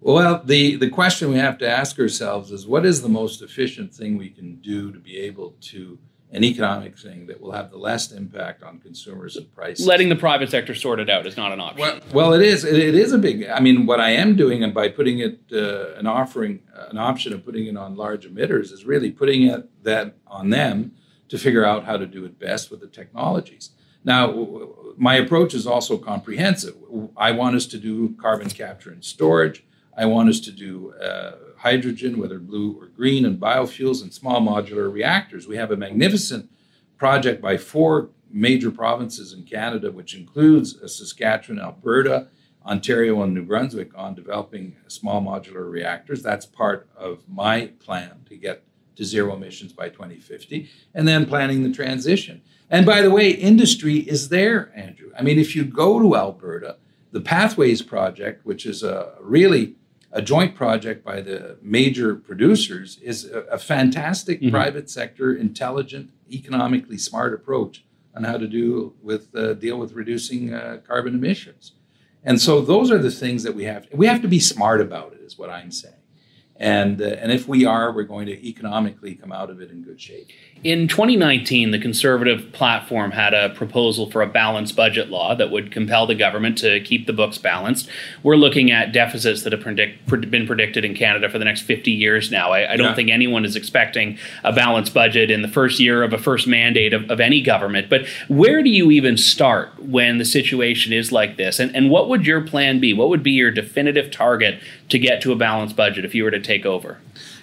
Well, 0.00 0.42
the, 0.44 0.76
the 0.76 0.90
question 0.90 1.30
we 1.30 1.38
have 1.38 1.58
to 1.58 1.68
ask 1.68 1.98
ourselves 1.98 2.52
is 2.52 2.66
what 2.66 2.86
is 2.86 3.02
the 3.02 3.08
most 3.08 3.42
efficient 3.42 3.92
thing 3.92 4.16
we 4.16 4.30
can 4.30 4.56
do 4.56 4.92
to 4.92 4.98
be 4.98 5.18
able 5.18 5.56
to 5.62 5.98
an 6.36 6.44
economic 6.44 6.98
thing 6.98 7.26
that 7.26 7.40
will 7.40 7.52
have 7.52 7.70
the 7.70 7.78
less 7.78 8.12
impact 8.12 8.62
on 8.62 8.78
consumers 8.78 9.36
and 9.36 9.52
prices. 9.54 9.86
Letting 9.86 10.10
the 10.10 10.16
private 10.16 10.50
sector 10.50 10.74
sort 10.74 11.00
it 11.00 11.08
out 11.08 11.26
is 11.26 11.34
not 11.34 11.50
an 11.50 11.60
option. 11.60 11.80
Well, 11.80 12.00
well 12.12 12.32
it 12.34 12.42
is. 12.42 12.62
It, 12.62 12.78
it 12.78 12.94
is 12.94 13.12
a 13.12 13.18
big. 13.18 13.46
I 13.46 13.58
mean, 13.60 13.86
what 13.86 14.00
I 14.00 14.10
am 14.10 14.36
doing, 14.36 14.62
and 14.62 14.74
by 14.74 14.90
putting 14.90 15.18
it, 15.18 15.40
uh, 15.50 15.94
an 15.94 16.06
offering, 16.06 16.60
uh, 16.76 16.88
an 16.90 16.98
option 16.98 17.32
of 17.32 17.42
putting 17.42 17.66
it 17.66 17.76
on 17.78 17.96
large 17.96 18.26
emitters, 18.28 18.70
is 18.70 18.84
really 18.84 19.10
putting 19.10 19.44
it 19.44 19.66
that 19.82 20.14
on 20.26 20.50
them 20.50 20.92
to 21.30 21.38
figure 21.38 21.64
out 21.64 21.84
how 21.84 21.96
to 21.96 22.06
do 22.06 22.26
it 22.26 22.38
best 22.38 22.70
with 22.70 22.80
the 22.80 22.86
technologies. 22.86 23.70
Now, 24.04 24.68
my 24.96 25.14
approach 25.14 25.54
is 25.54 25.66
also 25.66 25.96
comprehensive. 25.96 26.76
I 27.16 27.32
want 27.32 27.56
us 27.56 27.66
to 27.66 27.78
do 27.78 28.14
carbon 28.20 28.50
capture 28.50 28.90
and 28.90 29.02
storage. 29.02 29.64
I 29.96 30.04
want 30.06 30.28
us 30.28 30.40
to 30.40 30.52
do 30.52 30.92
uh, 30.94 31.32
hydrogen, 31.56 32.18
whether 32.18 32.38
blue 32.38 32.78
or 32.78 32.86
green, 32.88 33.24
and 33.24 33.40
biofuels 33.40 34.02
and 34.02 34.12
small 34.12 34.40
modular 34.40 34.92
reactors. 34.92 35.48
We 35.48 35.56
have 35.56 35.70
a 35.70 35.76
magnificent 35.76 36.50
project 36.98 37.40
by 37.40 37.56
four 37.56 38.10
major 38.30 38.70
provinces 38.70 39.32
in 39.32 39.44
Canada, 39.44 39.90
which 39.90 40.14
includes 40.14 40.78
Saskatchewan, 40.80 41.60
Alberta, 41.60 42.28
Ontario, 42.64 43.22
and 43.22 43.32
New 43.32 43.44
Brunswick 43.44 43.96
on 43.96 44.14
developing 44.14 44.76
small 44.88 45.22
modular 45.22 45.70
reactors. 45.70 46.22
That's 46.22 46.44
part 46.44 46.88
of 46.96 47.22
my 47.28 47.68
plan 47.78 48.24
to 48.28 48.36
get 48.36 48.64
to 48.96 49.04
zero 49.04 49.34
emissions 49.34 49.72
by 49.72 49.88
2050, 49.88 50.68
and 50.94 51.06
then 51.06 51.26
planning 51.26 51.62
the 51.62 51.72
transition. 51.72 52.42
And 52.68 52.84
by 52.84 53.02
the 53.02 53.10
way, 53.10 53.30
industry 53.30 53.98
is 53.98 54.30
there, 54.30 54.72
Andrew. 54.74 55.10
I 55.18 55.22
mean, 55.22 55.38
if 55.38 55.54
you 55.54 55.64
go 55.64 56.00
to 56.00 56.16
Alberta, 56.16 56.76
the 57.12 57.20
Pathways 57.20 57.82
Project, 57.82 58.44
which 58.44 58.66
is 58.66 58.82
a 58.82 59.12
really 59.20 59.76
a 60.12 60.22
joint 60.22 60.54
project 60.54 61.04
by 61.04 61.20
the 61.20 61.58
major 61.60 62.14
producers 62.14 62.98
is 63.02 63.24
a, 63.24 63.40
a 63.52 63.58
fantastic 63.58 64.40
mm-hmm. 64.40 64.50
private 64.50 64.88
sector, 64.88 65.34
intelligent, 65.34 66.10
economically 66.30 66.98
smart 66.98 67.34
approach 67.34 67.84
on 68.14 68.24
how 68.24 68.38
to 68.38 68.46
do 68.46 68.94
with 69.02 69.34
uh, 69.34 69.54
deal 69.54 69.78
with 69.78 69.92
reducing 69.92 70.54
uh, 70.54 70.78
carbon 70.86 71.14
emissions. 71.14 71.72
And 72.24 72.40
so 72.40 72.60
those 72.60 72.90
are 72.90 72.98
the 72.98 73.10
things 73.10 73.42
that 73.42 73.54
we 73.54 73.64
have. 73.64 73.86
We 73.92 74.06
have 74.06 74.22
to 74.22 74.28
be 74.28 74.40
smart 74.40 74.80
about 74.80 75.12
it, 75.12 75.20
is 75.20 75.38
what 75.38 75.50
I'm 75.50 75.70
saying. 75.70 75.94
And, 76.58 77.02
uh, 77.02 77.04
and 77.04 77.32
if 77.32 77.46
we 77.46 77.64
are, 77.64 77.92
we're 77.92 78.04
going 78.04 78.26
to 78.26 78.48
economically 78.48 79.14
come 79.14 79.30
out 79.30 79.50
of 79.50 79.60
it 79.60 79.70
in 79.70 79.82
good 79.82 80.00
shape. 80.00 80.28
In 80.64 80.88
2019, 80.88 81.70
the 81.70 81.78
Conservative 81.78 82.50
platform 82.52 83.10
had 83.10 83.34
a 83.34 83.50
proposal 83.50 84.10
for 84.10 84.22
a 84.22 84.26
balanced 84.26 84.74
budget 84.74 85.10
law 85.10 85.34
that 85.34 85.50
would 85.50 85.70
compel 85.70 86.06
the 86.06 86.14
government 86.14 86.56
to 86.58 86.80
keep 86.80 87.06
the 87.06 87.12
books 87.12 87.36
balanced. 87.36 87.88
We're 88.22 88.36
looking 88.36 88.70
at 88.70 88.92
deficits 88.92 89.42
that 89.42 89.52
have 89.52 89.60
predict, 89.60 90.06
been 90.30 90.46
predicted 90.46 90.84
in 90.84 90.94
Canada 90.94 91.28
for 91.28 91.38
the 91.38 91.44
next 91.44 91.62
50 91.62 91.90
years 91.90 92.30
now. 92.30 92.52
I, 92.52 92.72
I 92.72 92.76
don't 92.76 92.88
yeah. 92.88 92.94
think 92.94 93.10
anyone 93.10 93.44
is 93.44 93.54
expecting 93.54 94.18
a 94.42 94.52
balanced 94.52 94.94
budget 94.94 95.30
in 95.30 95.42
the 95.42 95.48
first 95.48 95.78
year 95.78 96.02
of 96.02 96.12
a 96.12 96.18
first 96.18 96.46
mandate 96.46 96.94
of, 96.94 97.10
of 97.10 97.20
any 97.20 97.42
government. 97.42 97.90
But 97.90 98.06
where 98.28 98.62
do 98.62 98.70
you 98.70 98.90
even 98.90 99.18
start 99.18 99.78
when 99.78 100.18
the 100.18 100.24
situation 100.24 100.92
is 100.92 101.12
like 101.12 101.36
this? 101.36 101.60
And, 101.60 101.74
and 101.76 101.90
what 101.90 102.08
would 102.08 102.26
your 102.26 102.40
plan 102.40 102.80
be? 102.80 102.94
What 102.94 103.10
would 103.10 103.22
be 103.22 103.32
your 103.32 103.50
definitive 103.50 104.10
target 104.10 104.60
to 104.88 104.98
get 104.98 105.20
to 105.22 105.32
a 105.32 105.36
balanced 105.36 105.76
budget 105.76 106.04
if 106.04 106.14
you 106.14 106.24
were 106.24 106.30
to 106.30 106.40
take 106.40 106.64
over? 106.64 106.98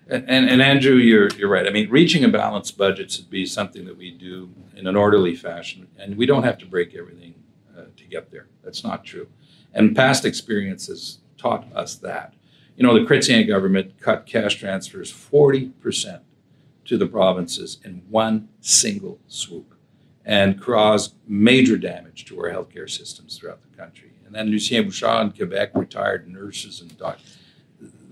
And, 0.07 0.49
and, 0.49 0.61
Andrew, 0.61 0.95
you're, 0.95 1.29
you're 1.37 1.49
right. 1.49 1.65
I 1.65 1.69
mean, 1.69 1.89
reaching 1.89 2.23
a 2.23 2.27
balanced 2.27 2.77
budget 2.77 3.11
should 3.11 3.29
be 3.29 3.45
something 3.45 3.85
that 3.85 3.97
we 3.97 4.11
do 4.11 4.49
in 4.75 4.85
an 4.85 4.95
orderly 4.97 5.33
fashion, 5.33 5.87
and 5.97 6.17
we 6.17 6.25
don't 6.25 6.43
have 6.43 6.57
to 6.59 6.65
break 6.65 6.93
everything 6.93 7.35
uh, 7.77 7.83
to 7.95 8.03
get 8.05 8.29
there. 8.29 8.47
That's 8.63 8.83
not 8.83 9.05
true. 9.05 9.27
And 9.73 9.95
past 9.95 10.25
experiences 10.25 11.19
taught 11.37 11.65
us 11.73 11.95
that. 11.95 12.33
You 12.75 12.85
know, 12.85 12.93
the 12.93 13.05
Chrétien 13.05 13.47
government 13.47 13.99
cut 13.99 14.25
cash 14.25 14.55
transfers 14.55 15.11
40% 15.11 16.21
to 16.85 16.97
the 16.97 17.07
provinces 17.07 17.79
in 17.85 18.03
one 18.09 18.49
single 18.59 19.19
swoop 19.27 19.73
and 20.25 20.61
caused 20.61 21.15
major 21.27 21.77
damage 21.77 22.25
to 22.25 22.39
our 22.39 22.49
healthcare 22.49 22.89
systems 22.89 23.37
throughout 23.37 23.61
the 23.61 23.77
country. 23.77 24.11
And 24.33 24.47
then 24.47 24.47
Lucien 24.47 24.85
Bouchard 24.85 25.27
in 25.27 25.31
Quebec 25.31 25.71
retired 25.75 26.27
nurses 26.27 26.81
and 26.81 26.97
doctors 26.97 27.37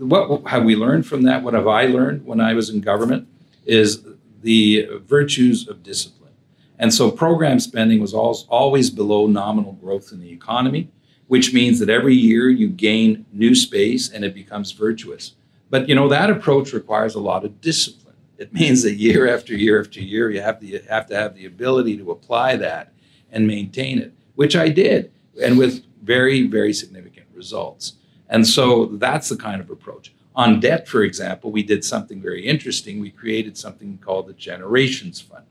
what 0.01 0.47
have 0.47 0.63
we 0.63 0.75
learned 0.75 1.05
from 1.05 1.23
that? 1.23 1.43
What 1.43 1.53
have 1.53 1.67
I 1.67 1.85
learned 1.85 2.25
when 2.25 2.39
I 2.41 2.53
was 2.53 2.69
in 2.69 2.81
government 2.81 3.27
is 3.65 4.03
the 4.41 4.89
virtues 5.05 5.67
of 5.67 5.83
discipline. 5.83 6.33
And 6.79 6.91
so 6.93 7.11
program 7.11 7.59
spending 7.59 7.99
was 7.99 8.13
always 8.13 8.89
below 8.89 9.27
nominal 9.27 9.73
growth 9.73 10.11
in 10.11 10.19
the 10.19 10.31
economy, 10.31 10.89
which 11.27 11.53
means 11.53 11.77
that 11.79 11.89
every 11.89 12.15
year 12.15 12.49
you 12.49 12.67
gain 12.67 13.25
new 13.31 13.53
space 13.53 14.09
and 14.09 14.25
it 14.25 14.33
becomes 14.33 14.71
virtuous. 14.71 15.35
But 15.69 15.87
you 15.87 15.93
know 15.93 16.09
that 16.09 16.31
approach 16.31 16.73
requires 16.73 17.13
a 17.13 17.19
lot 17.19 17.45
of 17.45 17.61
discipline. 17.61 18.15
It 18.39 18.51
means 18.53 18.81
that 18.81 18.95
year 18.95 19.31
after 19.33 19.53
year 19.53 19.79
after 19.79 20.01
year 20.01 20.31
you 20.31 20.41
have, 20.41 20.59
the, 20.59 20.81
have 20.89 21.05
to 21.07 21.15
have 21.15 21.35
the 21.35 21.45
ability 21.45 21.97
to 21.97 22.09
apply 22.09 22.55
that 22.55 22.91
and 23.31 23.45
maintain 23.45 23.99
it, 23.99 24.13
which 24.33 24.55
I 24.55 24.69
did, 24.69 25.11
and 25.41 25.57
with 25.59 25.85
very, 26.01 26.47
very 26.47 26.73
significant 26.73 27.27
results. 27.33 27.93
And 28.29 28.47
so 28.47 28.85
that's 28.85 29.29
the 29.29 29.35
kind 29.35 29.61
of 29.61 29.69
approach. 29.69 30.13
On 30.35 30.59
debt, 30.59 30.87
for 30.87 31.03
example, 31.03 31.51
we 31.51 31.63
did 31.63 31.83
something 31.83 32.21
very 32.21 32.45
interesting. 32.45 32.99
We 32.99 33.11
created 33.11 33.57
something 33.57 33.97
called 33.97 34.27
the 34.27 34.33
Generations 34.33 35.19
Fund. 35.19 35.45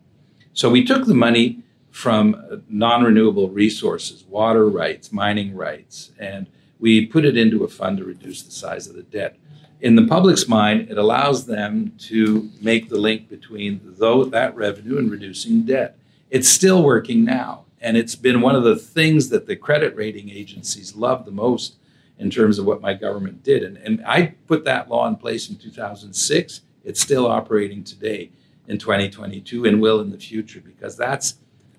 So 0.55 0.71
we 0.71 0.85
took 0.85 1.07
the 1.07 1.15
money 1.15 1.63
from 1.91 2.63
non 2.69 3.05
renewable 3.05 3.51
resources, 3.51 4.25
water 4.25 4.69
rights, 4.69 5.13
mining 5.13 5.55
rights, 5.55 6.13
and 6.19 6.47
we 6.79 7.05
put 7.05 7.25
it 7.25 7.37
into 7.37 7.65
a 7.65 7.69
fund 7.69 7.99
to 7.99 8.05
reduce 8.05 8.43
the 8.43 8.51
size 8.51 8.87
of 8.87 8.97
the 8.97 9.03
debt. 9.03 9.37
In 9.81 9.97
the 9.97 10.07
public's 10.07 10.49
mind, 10.49 10.91
it 10.91 10.99
allows 10.99 11.47
them 11.47 11.93
to 11.99 12.51
make 12.61 12.89
the 12.89 12.99
link 12.99 13.29
between 13.29 13.81
that 13.99 14.53
revenue 14.55 14.99
and 14.99 15.11
reducing 15.11 15.63
debt. 15.63 15.99
It's 16.31 16.49
still 16.49 16.83
working 16.83 17.25
now, 17.25 17.65
and 17.81 17.97
it's 17.97 18.15
been 18.15 18.41
one 18.41 18.55
of 18.55 18.63
the 18.63 18.77
things 18.77 19.31
that 19.31 19.47
the 19.47 19.57
credit 19.57 19.97
rating 19.97 20.29
agencies 20.29 20.95
love 20.95 21.25
the 21.25 21.31
most 21.31 21.77
in 22.19 22.31
terms 22.31 22.59
of 22.59 22.67
what 22.67 22.83
my 22.83 22.93
government 22.93 23.43
did. 23.43 23.63
And, 23.63 23.79
and 23.79 24.05
I 24.07 24.35
put 24.47 24.65
that 24.65 24.91
law 24.91 25.09
in 25.09 25.17
place 25.17 25.49
in 25.49 25.57
2006. 25.57 26.61
It's 26.85 27.01
still 27.01 27.27
operating 27.27 27.83
today 27.83 28.31
in 28.69 28.79
2022 28.79 29.65
and 29.65 29.81
will 29.81 30.01
in 30.01 30.11
the 30.11 30.19
future 30.19 30.61
because 30.61 30.97
that's 30.97 31.37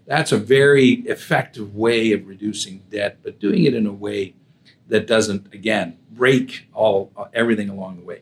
that's 0.08 0.32
a 0.32 0.38
very 0.38 0.94
effective 1.06 1.76
way 1.76 2.12
of 2.12 2.28
reducing 2.28 2.82
debt, 2.90 3.20
but 3.24 3.40
doing 3.40 3.64
it 3.64 3.76
in 3.76 3.86
a 3.86 3.94
way 3.94 4.34
that 4.88 5.06
doesn't 5.08 5.54
again 5.54 5.98
break 6.12 6.68
all 6.74 7.12
everything 7.34 7.70
along 7.70 7.98
the 7.98 8.04
way. 8.04 8.22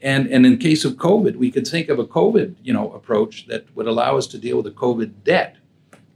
And 0.00 0.28
and 0.28 0.46
in 0.46 0.58
case 0.58 0.84
of 0.84 0.94
COVID, 0.94 1.34
we 1.36 1.50
could 1.50 1.66
think 1.66 1.88
of 1.88 1.98
a 1.98 2.06
COVID 2.06 2.54
you 2.62 2.72
know 2.72 2.92
approach 2.92 3.48
that 3.48 3.66
would 3.74 3.88
allow 3.88 4.16
us 4.16 4.28
to 4.28 4.38
deal 4.38 4.56
with 4.58 4.66
the 4.66 4.80
COVID 4.80 5.24
debt 5.24 5.56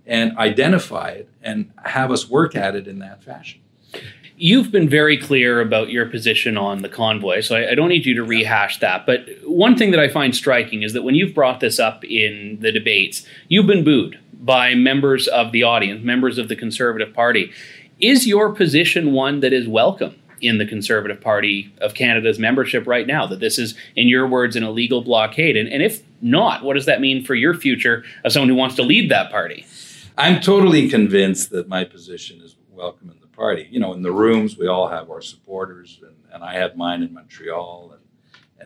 and 0.06 0.36
identify 0.38 1.10
it 1.10 1.28
and 1.42 1.72
have 1.84 2.10
us 2.10 2.28
work 2.28 2.56
at 2.56 2.74
it 2.74 2.88
in 2.88 2.98
that 3.00 3.22
fashion. 3.22 3.60
You've 4.36 4.72
been 4.72 4.88
very 4.88 5.18
clear 5.18 5.60
about 5.60 5.90
your 5.90 6.06
position 6.06 6.56
on 6.56 6.82
the 6.82 6.88
convoy, 6.88 7.42
so 7.42 7.54
I, 7.54 7.70
I, 7.70 7.74
don't 7.74 7.90
need 7.90 8.06
you 8.06 8.14
to 8.16 8.24
rehash 8.24 8.80
that. 8.80 9.06
But 9.06 9.28
one 9.44 9.76
thing 9.76 9.92
that 9.92 10.00
I 10.00 10.08
find 10.08 10.34
striking 10.34 10.82
is 10.82 10.94
that 10.94 11.02
when 11.02 11.14
you've 11.14 11.34
brought 11.34 11.60
this 11.60 11.78
up 11.78 12.04
in 12.04 12.58
the 12.60 12.72
debates, 12.72 13.24
you've 13.46 13.68
been 13.68 13.84
booed 13.84 14.18
by 14.32 14.74
members 14.74 15.28
of 15.28 15.52
the 15.52 15.62
audience, 15.62 16.02
members 16.02 16.38
of 16.38 16.48
the 16.48 16.56
Conservative 16.56 17.14
Party. 17.14 17.52
Is 18.00 18.26
your 18.26 18.52
position 18.52 19.12
one 19.12 19.40
that 19.40 19.52
is 19.52 19.68
welcome 19.68 20.16
in 20.40 20.58
the 20.58 20.66
Conservative 20.66 21.20
Party 21.20 21.72
of 21.80 21.94
Canada's 21.94 22.40
membership 22.40 22.84
right 22.88 23.06
now? 23.06 23.26
That 23.26 23.38
this 23.38 23.60
is, 23.60 23.76
in 23.94 24.08
your 24.08 24.26
words, 24.26 24.56
an 24.56 24.64
illegal 24.64 25.02
blockade? 25.02 25.56
And, 25.56 25.68
and 25.68 25.84
if 25.84 26.02
not, 26.20 26.64
what 26.64 26.74
does 26.74 26.86
that 26.86 27.00
mean 27.00 27.24
for 27.24 27.36
your 27.36 27.54
future 27.54 28.02
as 28.24 28.32
someone 28.32 28.48
who 28.48 28.56
wants 28.56 28.74
to 28.76 28.82
lead 28.82 29.08
that 29.12 29.30
party? 29.30 29.64
I'm 30.16 30.40
totally 30.40 30.88
convinced 30.88 31.50
that 31.50 31.68
my 31.68 31.84
position 31.84 32.40
is 32.42 32.56
welcome 32.70 33.10
in 33.10 33.20
the 33.20 33.26
party. 33.26 33.66
You 33.70 33.80
know, 33.80 33.92
in 33.94 34.02
the 34.02 34.12
rooms, 34.12 34.58
we 34.58 34.66
all 34.66 34.88
have 34.88 35.10
our 35.10 35.22
supporters, 35.22 36.00
and, 36.02 36.16
and 36.32 36.44
I 36.44 36.54
had 36.54 36.76
mine 36.76 37.02
in 37.02 37.14
Montreal, 37.14 37.92
and 37.92 38.02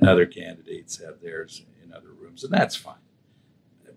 and 0.01 0.09
other 0.09 0.27
candidates 0.27 0.99
have 0.99 1.21
theirs 1.21 1.65
in 1.83 1.93
other 1.93 2.11
rooms, 2.11 2.45
and 2.45 2.53
that's 2.53 2.77
fine. 2.77 2.95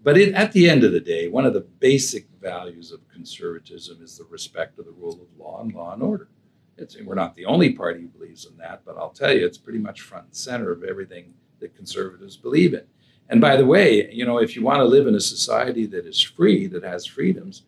But 0.01 0.17
it, 0.17 0.33
at 0.33 0.53
the 0.53 0.69
end 0.69 0.83
of 0.83 0.93
the 0.93 1.01
day, 1.01 1.27
one 1.27 1.45
of 1.45 1.53
the 1.53 1.59
basic 1.59 2.27
values 2.41 2.91
of 2.91 3.07
conservatism 3.09 4.01
is 4.01 4.17
the 4.17 4.23
respect 4.25 4.79
of 4.79 4.85
the 4.85 4.91
rule 4.91 5.19
of 5.21 5.37
law 5.37 5.61
and 5.61 5.73
law 5.73 5.93
and 5.93 6.01
order. 6.01 6.29
It's, 6.77 6.95
we're 7.01 7.15
not 7.15 7.35
the 7.35 7.45
only 7.45 7.73
party 7.73 8.01
who 8.01 8.07
believes 8.07 8.45
in 8.45 8.55
that, 8.57 8.83
but 8.85 8.97
I'll 8.97 9.09
tell 9.09 9.33
you, 9.33 9.45
it's 9.45 9.57
pretty 9.57 9.79
much 9.79 9.99
front 9.99 10.27
and 10.27 10.35
center 10.35 10.71
of 10.71 10.85
everything 10.85 11.33
that 11.59 11.75
conservatives 11.75 12.37
believe 12.37 12.73
in. 12.73 12.83
And 13.29 13.39
by 13.39 13.55
the 13.55 13.65
way, 13.65 14.11
you 14.11 14.25
know, 14.25 14.39
if 14.39 14.55
you 14.55 14.63
want 14.63 14.79
to 14.79 14.85
live 14.85 15.05
in 15.05 15.15
a 15.15 15.19
society 15.19 15.85
that 15.85 16.05
is 16.05 16.19
free, 16.19 16.65
that 16.67 16.83
has 16.83 17.05
freedoms, 17.05 17.63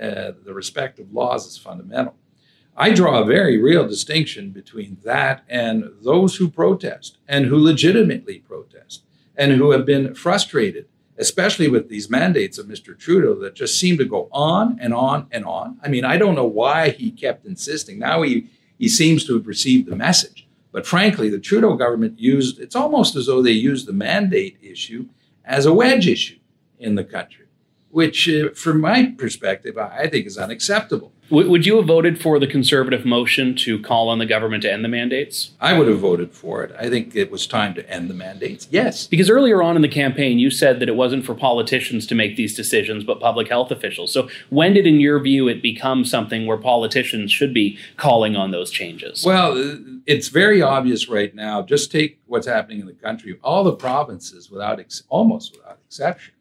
uh, 0.00 0.32
the 0.44 0.52
respect 0.52 0.98
of 0.98 1.12
laws 1.12 1.46
is 1.46 1.56
fundamental. 1.56 2.14
I 2.76 2.90
draw 2.92 3.22
a 3.22 3.24
very 3.24 3.56
real 3.56 3.88
distinction 3.88 4.50
between 4.50 4.98
that 5.04 5.42
and 5.48 5.90
those 6.02 6.36
who 6.36 6.50
protest 6.50 7.16
and 7.26 7.46
who 7.46 7.56
legitimately 7.56 8.40
protest 8.40 9.04
and 9.34 9.52
who 9.52 9.70
have 9.70 9.86
been 9.86 10.14
frustrated, 10.14 10.86
especially 11.16 11.68
with 11.68 11.88
these 11.88 12.10
mandates 12.10 12.58
of 12.58 12.66
Mr. 12.66 12.98
Trudeau 12.98 13.34
that 13.40 13.54
just 13.54 13.80
seem 13.80 13.96
to 13.96 14.04
go 14.04 14.28
on 14.30 14.78
and 14.78 14.92
on 14.92 15.26
and 15.30 15.46
on. 15.46 15.78
I 15.82 15.88
mean, 15.88 16.04
I 16.04 16.18
don't 16.18 16.34
know 16.34 16.44
why 16.44 16.90
he 16.90 17.10
kept 17.10 17.46
insisting. 17.46 17.98
Now 17.98 18.20
he, 18.20 18.48
he 18.78 18.90
seems 18.90 19.24
to 19.24 19.34
have 19.34 19.46
received 19.46 19.88
the 19.88 19.96
message. 19.96 20.45
But 20.76 20.86
frankly, 20.86 21.30
the 21.30 21.38
Trudeau 21.38 21.74
government 21.74 22.20
used 22.20 22.60
it's 22.60 22.76
almost 22.76 23.16
as 23.16 23.24
though 23.24 23.40
they 23.40 23.52
used 23.52 23.86
the 23.86 23.94
mandate 23.94 24.58
issue 24.60 25.06
as 25.42 25.64
a 25.64 25.72
wedge 25.72 26.06
issue 26.06 26.38
in 26.78 26.96
the 26.96 27.02
country 27.02 27.45
which, 27.90 28.28
uh, 28.28 28.50
from 28.54 28.80
my 28.80 29.14
perspective, 29.16 29.78
I 29.78 30.06
think 30.08 30.26
is 30.26 30.38
unacceptable. 30.38 31.12
Would 31.28 31.66
you 31.66 31.76
have 31.78 31.86
voted 31.86 32.20
for 32.20 32.38
the 32.38 32.46
conservative 32.46 33.04
motion 33.04 33.56
to 33.56 33.80
call 33.82 34.08
on 34.08 34.20
the 34.20 34.26
government 34.26 34.62
to 34.62 34.72
end 34.72 34.84
the 34.84 34.88
mandates? 34.88 35.50
I 35.60 35.76
would 35.76 35.88
have 35.88 35.98
voted 35.98 36.32
for 36.32 36.62
it. 36.62 36.72
I 36.78 36.88
think 36.88 37.16
it 37.16 37.32
was 37.32 37.48
time 37.48 37.74
to 37.74 37.90
end 37.90 38.08
the 38.08 38.14
mandates. 38.14 38.68
Yes. 38.70 39.08
Because 39.08 39.28
earlier 39.28 39.60
on 39.60 39.74
in 39.74 39.82
the 39.82 39.88
campaign, 39.88 40.38
you 40.38 40.50
said 40.50 40.78
that 40.78 40.88
it 40.88 40.94
wasn't 40.94 41.24
for 41.24 41.34
politicians 41.34 42.06
to 42.06 42.14
make 42.14 42.36
these 42.36 42.54
decisions, 42.54 43.02
but 43.02 43.18
public 43.18 43.48
health 43.48 43.72
officials. 43.72 44.12
So 44.12 44.28
when 44.50 44.74
did, 44.74 44.86
in 44.86 45.00
your 45.00 45.18
view, 45.18 45.48
it 45.48 45.62
become 45.62 46.04
something 46.04 46.46
where 46.46 46.58
politicians 46.58 47.32
should 47.32 47.52
be 47.52 47.76
calling 47.96 48.36
on 48.36 48.52
those 48.52 48.70
changes? 48.70 49.24
Well, 49.24 49.58
uh, 49.58 49.78
it's 50.06 50.28
very 50.28 50.62
obvious 50.62 51.08
right 51.08 51.34
now. 51.34 51.60
Just 51.62 51.90
take 51.90 52.20
what's 52.26 52.46
happening 52.46 52.78
in 52.78 52.86
the 52.86 52.92
country. 52.92 53.36
All 53.42 53.64
the 53.64 53.74
provinces, 53.74 54.48
without 54.48 54.78
ex- 54.78 55.02
almost 55.08 55.56
without 55.56 55.78
exception, 55.84 56.34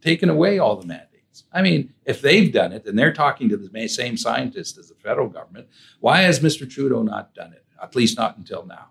taken 0.00 0.28
away 0.28 0.58
all 0.58 0.76
the 0.76 0.86
mandates. 0.86 1.44
I 1.52 1.62
mean, 1.62 1.94
if 2.04 2.20
they've 2.20 2.52
done 2.52 2.72
it 2.72 2.86
and 2.86 2.98
they're 2.98 3.12
talking 3.12 3.48
to 3.48 3.56
the 3.56 3.88
same 3.88 4.16
scientists 4.16 4.76
as 4.78 4.88
the 4.88 4.94
federal 4.96 5.28
government, 5.28 5.68
why 6.00 6.22
has 6.22 6.40
Mr. 6.40 6.68
Trudeau 6.68 7.02
not 7.02 7.34
done 7.34 7.52
it? 7.52 7.64
At 7.80 7.94
least 7.94 8.18
not 8.18 8.36
until 8.36 8.66
now. 8.66 8.88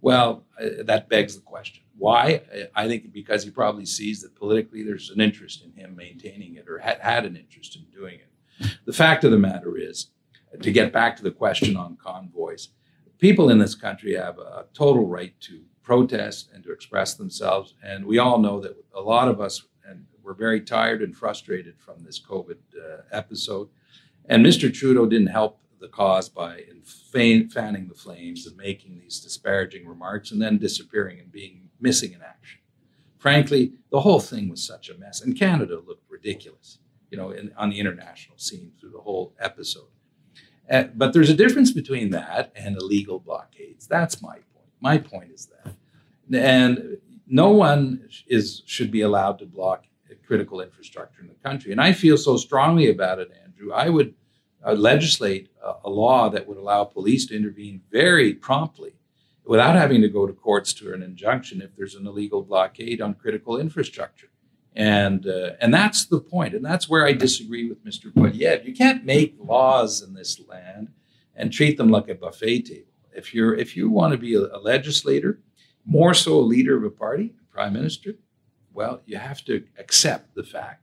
Well, 0.00 0.44
uh, 0.58 0.82
that 0.84 1.08
begs 1.08 1.34
the 1.36 1.42
question. 1.42 1.84
Why? 1.98 2.42
I 2.74 2.88
think 2.88 3.12
because 3.12 3.44
he 3.44 3.50
probably 3.50 3.84
sees 3.84 4.22
that 4.22 4.34
politically 4.34 4.82
there's 4.82 5.10
an 5.10 5.20
interest 5.20 5.62
in 5.62 5.72
him 5.72 5.94
maintaining 5.94 6.54
it 6.54 6.68
or 6.68 6.78
had, 6.78 6.98
had 7.00 7.26
an 7.26 7.36
interest 7.36 7.76
in 7.76 7.84
doing 7.94 8.14
it. 8.14 8.76
The 8.86 8.92
fact 8.92 9.24
of 9.24 9.30
the 9.30 9.38
matter 9.38 9.76
is, 9.76 10.08
to 10.62 10.72
get 10.72 10.92
back 10.92 11.16
to 11.16 11.22
the 11.22 11.30
question 11.30 11.76
on 11.76 11.96
convoys, 11.96 12.70
people 13.18 13.50
in 13.50 13.58
this 13.58 13.74
country 13.74 14.16
have 14.16 14.38
a 14.38 14.66
total 14.72 15.06
right 15.06 15.38
to 15.40 15.62
protest 15.82 16.50
and 16.54 16.64
to 16.64 16.72
express 16.72 17.14
themselves. 17.14 17.74
And 17.82 18.04
we 18.04 18.18
all 18.18 18.38
know 18.38 18.60
that 18.60 18.76
a 18.94 19.00
lot 19.00 19.28
of 19.28 19.40
us 19.40 19.62
we're 20.22 20.34
very 20.34 20.60
tired 20.60 21.02
and 21.02 21.16
frustrated 21.16 21.78
from 21.78 22.04
this 22.04 22.20
COVID 22.20 22.58
uh, 22.76 23.02
episode. 23.10 23.68
And 24.26 24.44
Mr. 24.44 24.72
Trudeau 24.72 25.06
didn't 25.06 25.28
help 25.28 25.60
the 25.80 25.88
cause 25.88 26.28
by 26.28 26.64
fanning 26.84 27.88
the 27.88 27.94
flames 27.94 28.46
and 28.46 28.56
making 28.56 28.98
these 28.98 29.18
disparaging 29.20 29.86
remarks 29.86 30.30
and 30.30 30.40
then 30.40 30.58
disappearing 30.58 31.18
and 31.18 31.32
being 31.32 31.70
missing 31.80 32.12
in 32.12 32.20
action. 32.22 32.60
Frankly, 33.18 33.72
the 33.90 34.00
whole 34.00 34.20
thing 34.20 34.48
was 34.48 34.62
such 34.62 34.88
a 34.88 34.96
mess. 34.96 35.20
And 35.20 35.38
Canada 35.38 35.80
looked 35.86 36.10
ridiculous, 36.10 36.78
you 37.10 37.18
know, 37.18 37.30
in, 37.30 37.52
on 37.56 37.70
the 37.70 37.80
international 37.80 38.38
scene 38.38 38.72
through 38.78 38.90
the 38.90 39.00
whole 39.00 39.34
episode. 39.40 39.88
Uh, 40.70 40.84
but 40.94 41.12
there's 41.12 41.30
a 41.30 41.34
difference 41.34 41.72
between 41.72 42.10
that 42.10 42.52
and 42.54 42.76
illegal 42.76 43.18
blockades. 43.18 43.86
That's 43.86 44.22
my 44.22 44.34
point. 44.34 44.68
My 44.80 44.98
point 44.98 45.32
is 45.32 45.46
that. 45.46 45.74
And 46.32 46.98
no 47.26 47.50
one 47.50 48.08
is 48.26 48.62
should 48.66 48.90
be 48.90 49.00
allowed 49.00 49.38
to 49.40 49.46
block 49.46 49.84
critical 50.30 50.60
infrastructure 50.60 51.22
in 51.22 51.26
the 51.26 51.34
country. 51.42 51.72
And 51.72 51.80
I 51.80 51.92
feel 51.92 52.16
so 52.16 52.36
strongly 52.36 52.88
about 52.88 53.18
it, 53.18 53.32
Andrew. 53.42 53.72
I 53.72 53.88
would 53.88 54.14
uh, 54.64 54.74
legislate 54.74 55.50
a, 55.60 55.72
a, 55.86 55.90
law 55.90 56.28
that 56.28 56.46
would 56.46 56.56
allow 56.56 56.84
police 56.84 57.26
to 57.26 57.36
intervene 57.36 57.82
very 57.90 58.32
promptly 58.32 58.92
without 59.44 59.74
having 59.74 60.00
to 60.02 60.08
go 60.08 60.28
to 60.28 60.32
courts 60.32 60.72
to 60.74 60.94
an 60.94 61.02
injunction 61.02 61.60
if 61.60 61.74
there's 61.74 61.96
an 61.96 62.06
illegal 62.06 62.42
blockade 62.44 63.00
on 63.00 63.14
critical 63.14 63.58
infrastructure. 63.58 64.28
And, 64.76 65.26
uh, 65.26 65.54
and 65.60 65.74
that's 65.74 66.06
the 66.06 66.20
point. 66.20 66.54
And 66.54 66.64
that's 66.64 66.88
where 66.88 67.04
I 67.04 67.12
disagree 67.12 67.68
with 67.68 67.84
Mr. 67.84 68.12
Poilievre. 68.14 68.64
You 68.64 68.72
can't 68.72 69.04
make 69.04 69.34
laws 69.36 70.00
in 70.00 70.14
this 70.14 70.40
land 70.46 70.92
and 71.34 71.52
treat 71.52 71.76
them 71.76 71.88
like 71.88 72.08
a 72.08 72.14
buffet 72.14 72.66
table. 72.66 72.92
If, 73.12 73.34
you're, 73.34 73.56
if 73.56 73.76
you 73.76 73.90
want 73.90 74.12
to 74.12 74.18
be 74.18 74.36
a, 74.36 74.42
a 74.42 74.60
legislator, 74.60 75.40
more 75.84 76.14
so 76.14 76.38
a 76.38 76.50
leader 76.54 76.76
of 76.76 76.84
a 76.84 76.90
party, 76.90 77.34
prime 77.50 77.72
minister, 77.72 78.14
well, 78.72 79.00
you 79.06 79.18
have 79.18 79.44
to 79.44 79.64
accept 79.78 80.34
the 80.34 80.44
fact 80.44 80.82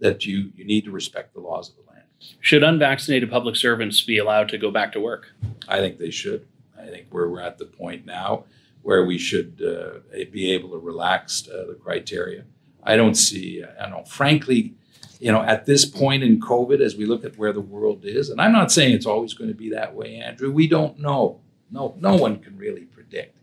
that 0.00 0.26
you, 0.26 0.52
you 0.54 0.64
need 0.64 0.84
to 0.84 0.90
respect 0.90 1.34
the 1.34 1.40
laws 1.40 1.70
of 1.70 1.76
the 1.76 1.90
land. 1.90 2.04
Should 2.40 2.62
unvaccinated 2.62 3.30
public 3.30 3.56
servants 3.56 4.00
be 4.02 4.18
allowed 4.18 4.48
to 4.50 4.58
go 4.58 4.70
back 4.70 4.92
to 4.92 5.00
work? 5.00 5.32
I 5.68 5.78
think 5.78 5.98
they 5.98 6.10
should. 6.10 6.46
I 6.78 6.86
think 6.86 7.06
we're, 7.10 7.28
we're 7.28 7.40
at 7.40 7.58
the 7.58 7.64
point 7.64 8.04
now 8.04 8.44
where 8.82 9.04
we 9.04 9.16
should 9.16 9.62
uh, 9.64 10.00
be 10.30 10.52
able 10.52 10.70
to 10.70 10.78
relax 10.78 11.48
uh, 11.48 11.64
the 11.68 11.74
criteria. 11.74 12.44
I 12.82 12.96
don't 12.96 13.14
see, 13.14 13.62
I 13.80 13.88
don't 13.88 14.08
frankly, 14.08 14.74
you 15.20 15.30
know, 15.30 15.42
at 15.42 15.66
this 15.66 15.84
point 15.84 16.24
in 16.24 16.40
COVID, 16.40 16.80
as 16.80 16.96
we 16.96 17.06
look 17.06 17.24
at 17.24 17.38
where 17.38 17.52
the 17.52 17.60
world 17.60 18.04
is, 18.04 18.28
and 18.28 18.40
I'm 18.40 18.52
not 18.52 18.72
saying 18.72 18.92
it's 18.92 19.06
always 19.06 19.34
going 19.34 19.50
to 19.50 19.56
be 19.56 19.70
that 19.70 19.94
way, 19.94 20.16
Andrew, 20.16 20.50
we 20.50 20.66
don't 20.66 20.98
know. 20.98 21.40
No, 21.70 21.94
no 22.00 22.16
one 22.16 22.40
can 22.40 22.58
really 22.58 22.82
predict 22.82 23.38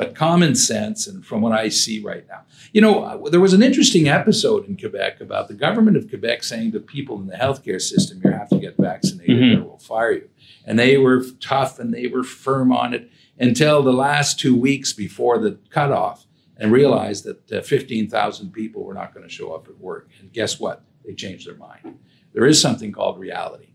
but 0.00 0.14
common 0.14 0.54
sense 0.54 1.06
and 1.06 1.26
from 1.26 1.42
what 1.42 1.52
I 1.52 1.68
see 1.68 2.00
right 2.00 2.26
now. 2.26 2.40
You 2.72 2.80
know, 2.80 3.04
uh, 3.04 3.28
there 3.28 3.38
was 3.38 3.52
an 3.52 3.62
interesting 3.62 4.08
episode 4.08 4.66
in 4.66 4.78
Quebec 4.78 5.20
about 5.20 5.48
the 5.48 5.54
government 5.54 5.98
of 5.98 6.08
Quebec 6.08 6.42
saying 6.42 6.72
to 6.72 6.80
people 6.80 7.20
in 7.20 7.26
the 7.26 7.36
healthcare 7.36 7.78
system, 7.78 8.22
you 8.24 8.30
have 8.30 8.48
to 8.48 8.58
get 8.58 8.78
vaccinated 8.78 9.36
mm-hmm. 9.36 9.60
or 9.60 9.64
we'll 9.66 9.78
fire 9.78 10.12
you. 10.12 10.30
And 10.64 10.78
they 10.78 10.96
were 10.96 11.22
tough 11.38 11.78
and 11.78 11.92
they 11.92 12.06
were 12.06 12.24
firm 12.24 12.72
on 12.72 12.94
it 12.94 13.10
until 13.38 13.82
the 13.82 13.92
last 13.92 14.40
two 14.40 14.58
weeks 14.58 14.94
before 14.94 15.38
the 15.38 15.58
cutoff 15.68 16.26
and 16.56 16.72
realized 16.72 17.24
that 17.24 17.52
uh, 17.52 17.60
15,000 17.60 18.52
people 18.52 18.82
were 18.82 18.94
not 18.94 19.12
going 19.12 19.28
to 19.28 19.32
show 19.32 19.52
up 19.52 19.68
at 19.68 19.78
work. 19.78 20.08
And 20.18 20.32
guess 20.32 20.58
what? 20.58 20.82
They 21.04 21.12
changed 21.12 21.46
their 21.46 21.56
mind. 21.56 21.98
There 22.32 22.46
is 22.46 22.58
something 22.58 22.90
called 22.90 23.18
reality. 23.20 23.74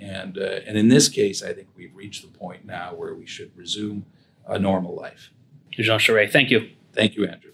And, 0.00 0.38
uh, 0.38 0.60
and 0.66 0.78
in 0.78 0.88
this 0.88 1.10
case, 1.10 1.42
I 1.42 1.52
think 1.52 1.68
we've 1.76 1.94
reached 1.94 2.22
the 2.22 2.38
point 2.38 2.64
now 2.64 2.94
where 2.94 3.14
we 3.14 3.26
should 3.26 3.54
resume 3.54 4.06
a 4.46 4.58
normal 4.58 4.94
life. 4.94 5.32
Jean 5.72 5.98
Charest, 5.98 6.32
thank 6.32 6.50
you. 6.50 6.70
Thank 6.94 7.16
you, 7.16 7.26
Andrew. 7.26 7.52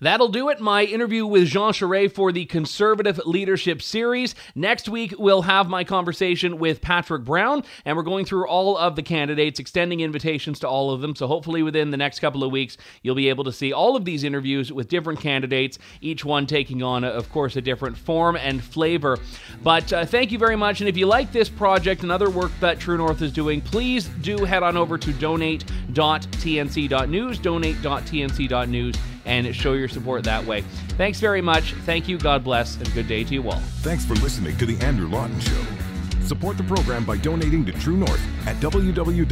That'll 0.00 0.28
do 0.28 0.48
it. 0.48 0.60
My 0.60 0.84
interview 0.84 1.26
with 1.26 1.48
Jean 1.48 1.72
Charest 1.72 2.12
for 2.12 2.32
the 2.32 2.44
Conservative 2.46 3.20
Leadership 3.24 3.80
Series. 3.80 4.34
Next 4.54 4.88
week, 4.88 5.14
we'll 5.18 5.42
have 5.42 5.68
my 5.68 5.84
conversation 5.84 6.58
with 6.58 6.80
Patrick 6.80 7.24
Brown, 7.24 7.62
and 7.84 7.96
we're 7.96 8.02
going 8.02 8.24
through 8.24 8.48
all 8.48 8.76
of 8.76 8.96
the 8.96 9.02
candidates, 9.02 9.60
extending 9.60 10.00
invitations 10.00 10.58
to 10.60 10.68
all 10.68 10.90
of 10.90 11.00
them. 11.00 11.14
So 11.14 11.26
hopefully, 11.26 11.62
within 11.62 11.90
the 11.90 11.96
next 11.96 12.20
couple 12.20 12.42
of 12.42 12.50
weeks, 12.50 12.76
you'll 13.02 13.14
be 13.14 13.28
able 13.28 13.44
to 13.44 13.52
see 13.52 13.72
all 13.72 13.96
of 13.96 14.04
these 14.04 14.24
interviews 14.24 14.72
with 14.72 14.88
different 14.88 15.20
candidates, 15.20 15.78
each 16.00 16.24
one 16.24 16.46
taking 16.46 16.82
on, 16.82 17.04
of 17.04 17.30
course, 17.30 17.56
a 17.56 17.60
different 17.60 17.96
form 17.96 18.36
and 18.36 18.62
flavor. 18.62 19.18
But 19.62 19.92
uh, 19.92 20.06
thank 20.06 20.32
you 20.32 20.38
very 20.38 20.56
much. 20.56 20.80
And 20.80 20.88
if 20.88 20.96
you 20.96 21.06
like 21.06 21.32
this 21.32 21.48
project 21.48 22.02
and 22.02 22.10
other 22.10 22.30
work 22.30 22.52
that 22.60 22.80
True 22.80 22.96
North 22.96 23.22
is 23.22 23.32
doing, 23.32 23.60
please 23.60 24.06
do 24.22 24.44
head 24.44 24.62
on 24.62 24.76
over 24.76 24.98
to 24.98 25.12
donate.tnc.news, 25.12 27.38
donate.tnc.news 27.38 28.96
and 29.26 29.54
show 29.54 29.74
your 29.74 29.88
support 29.88 30.24
that 30.24 30.44
way. 30.44 30.62
Thanks 30.96 31.20
very 31.20 31.40
much. 31.40 31.72
Thank 31.84 32.08
you. 32.08 32.18
God 32.18 32.44
bless, 32.44 32.76
and 32.76 32.92
good 32.94 33.08
day 33.08 33.24
to 33.24 33.34
you 33.34 33.50
all. 33.50 33.60
Thanks 33.82 34.04
for 34.04 34.14
listening 34.14 34.56
to 34.58 34.66
The 34.66 34.78
Andrew 34.84 35.08
Lawton 35.08 35.40
Show. 35.40 35.64
Support 36.22 36.56
the 36.56 36.64
program 36.64 37.04
by 37.04 37.16
donating 37.18 37.64
to 37.66 37.72
True 37.72 37.96
North 37.96 38.46
at 38.46 38.56
www.tnc.news. 38.56 39.24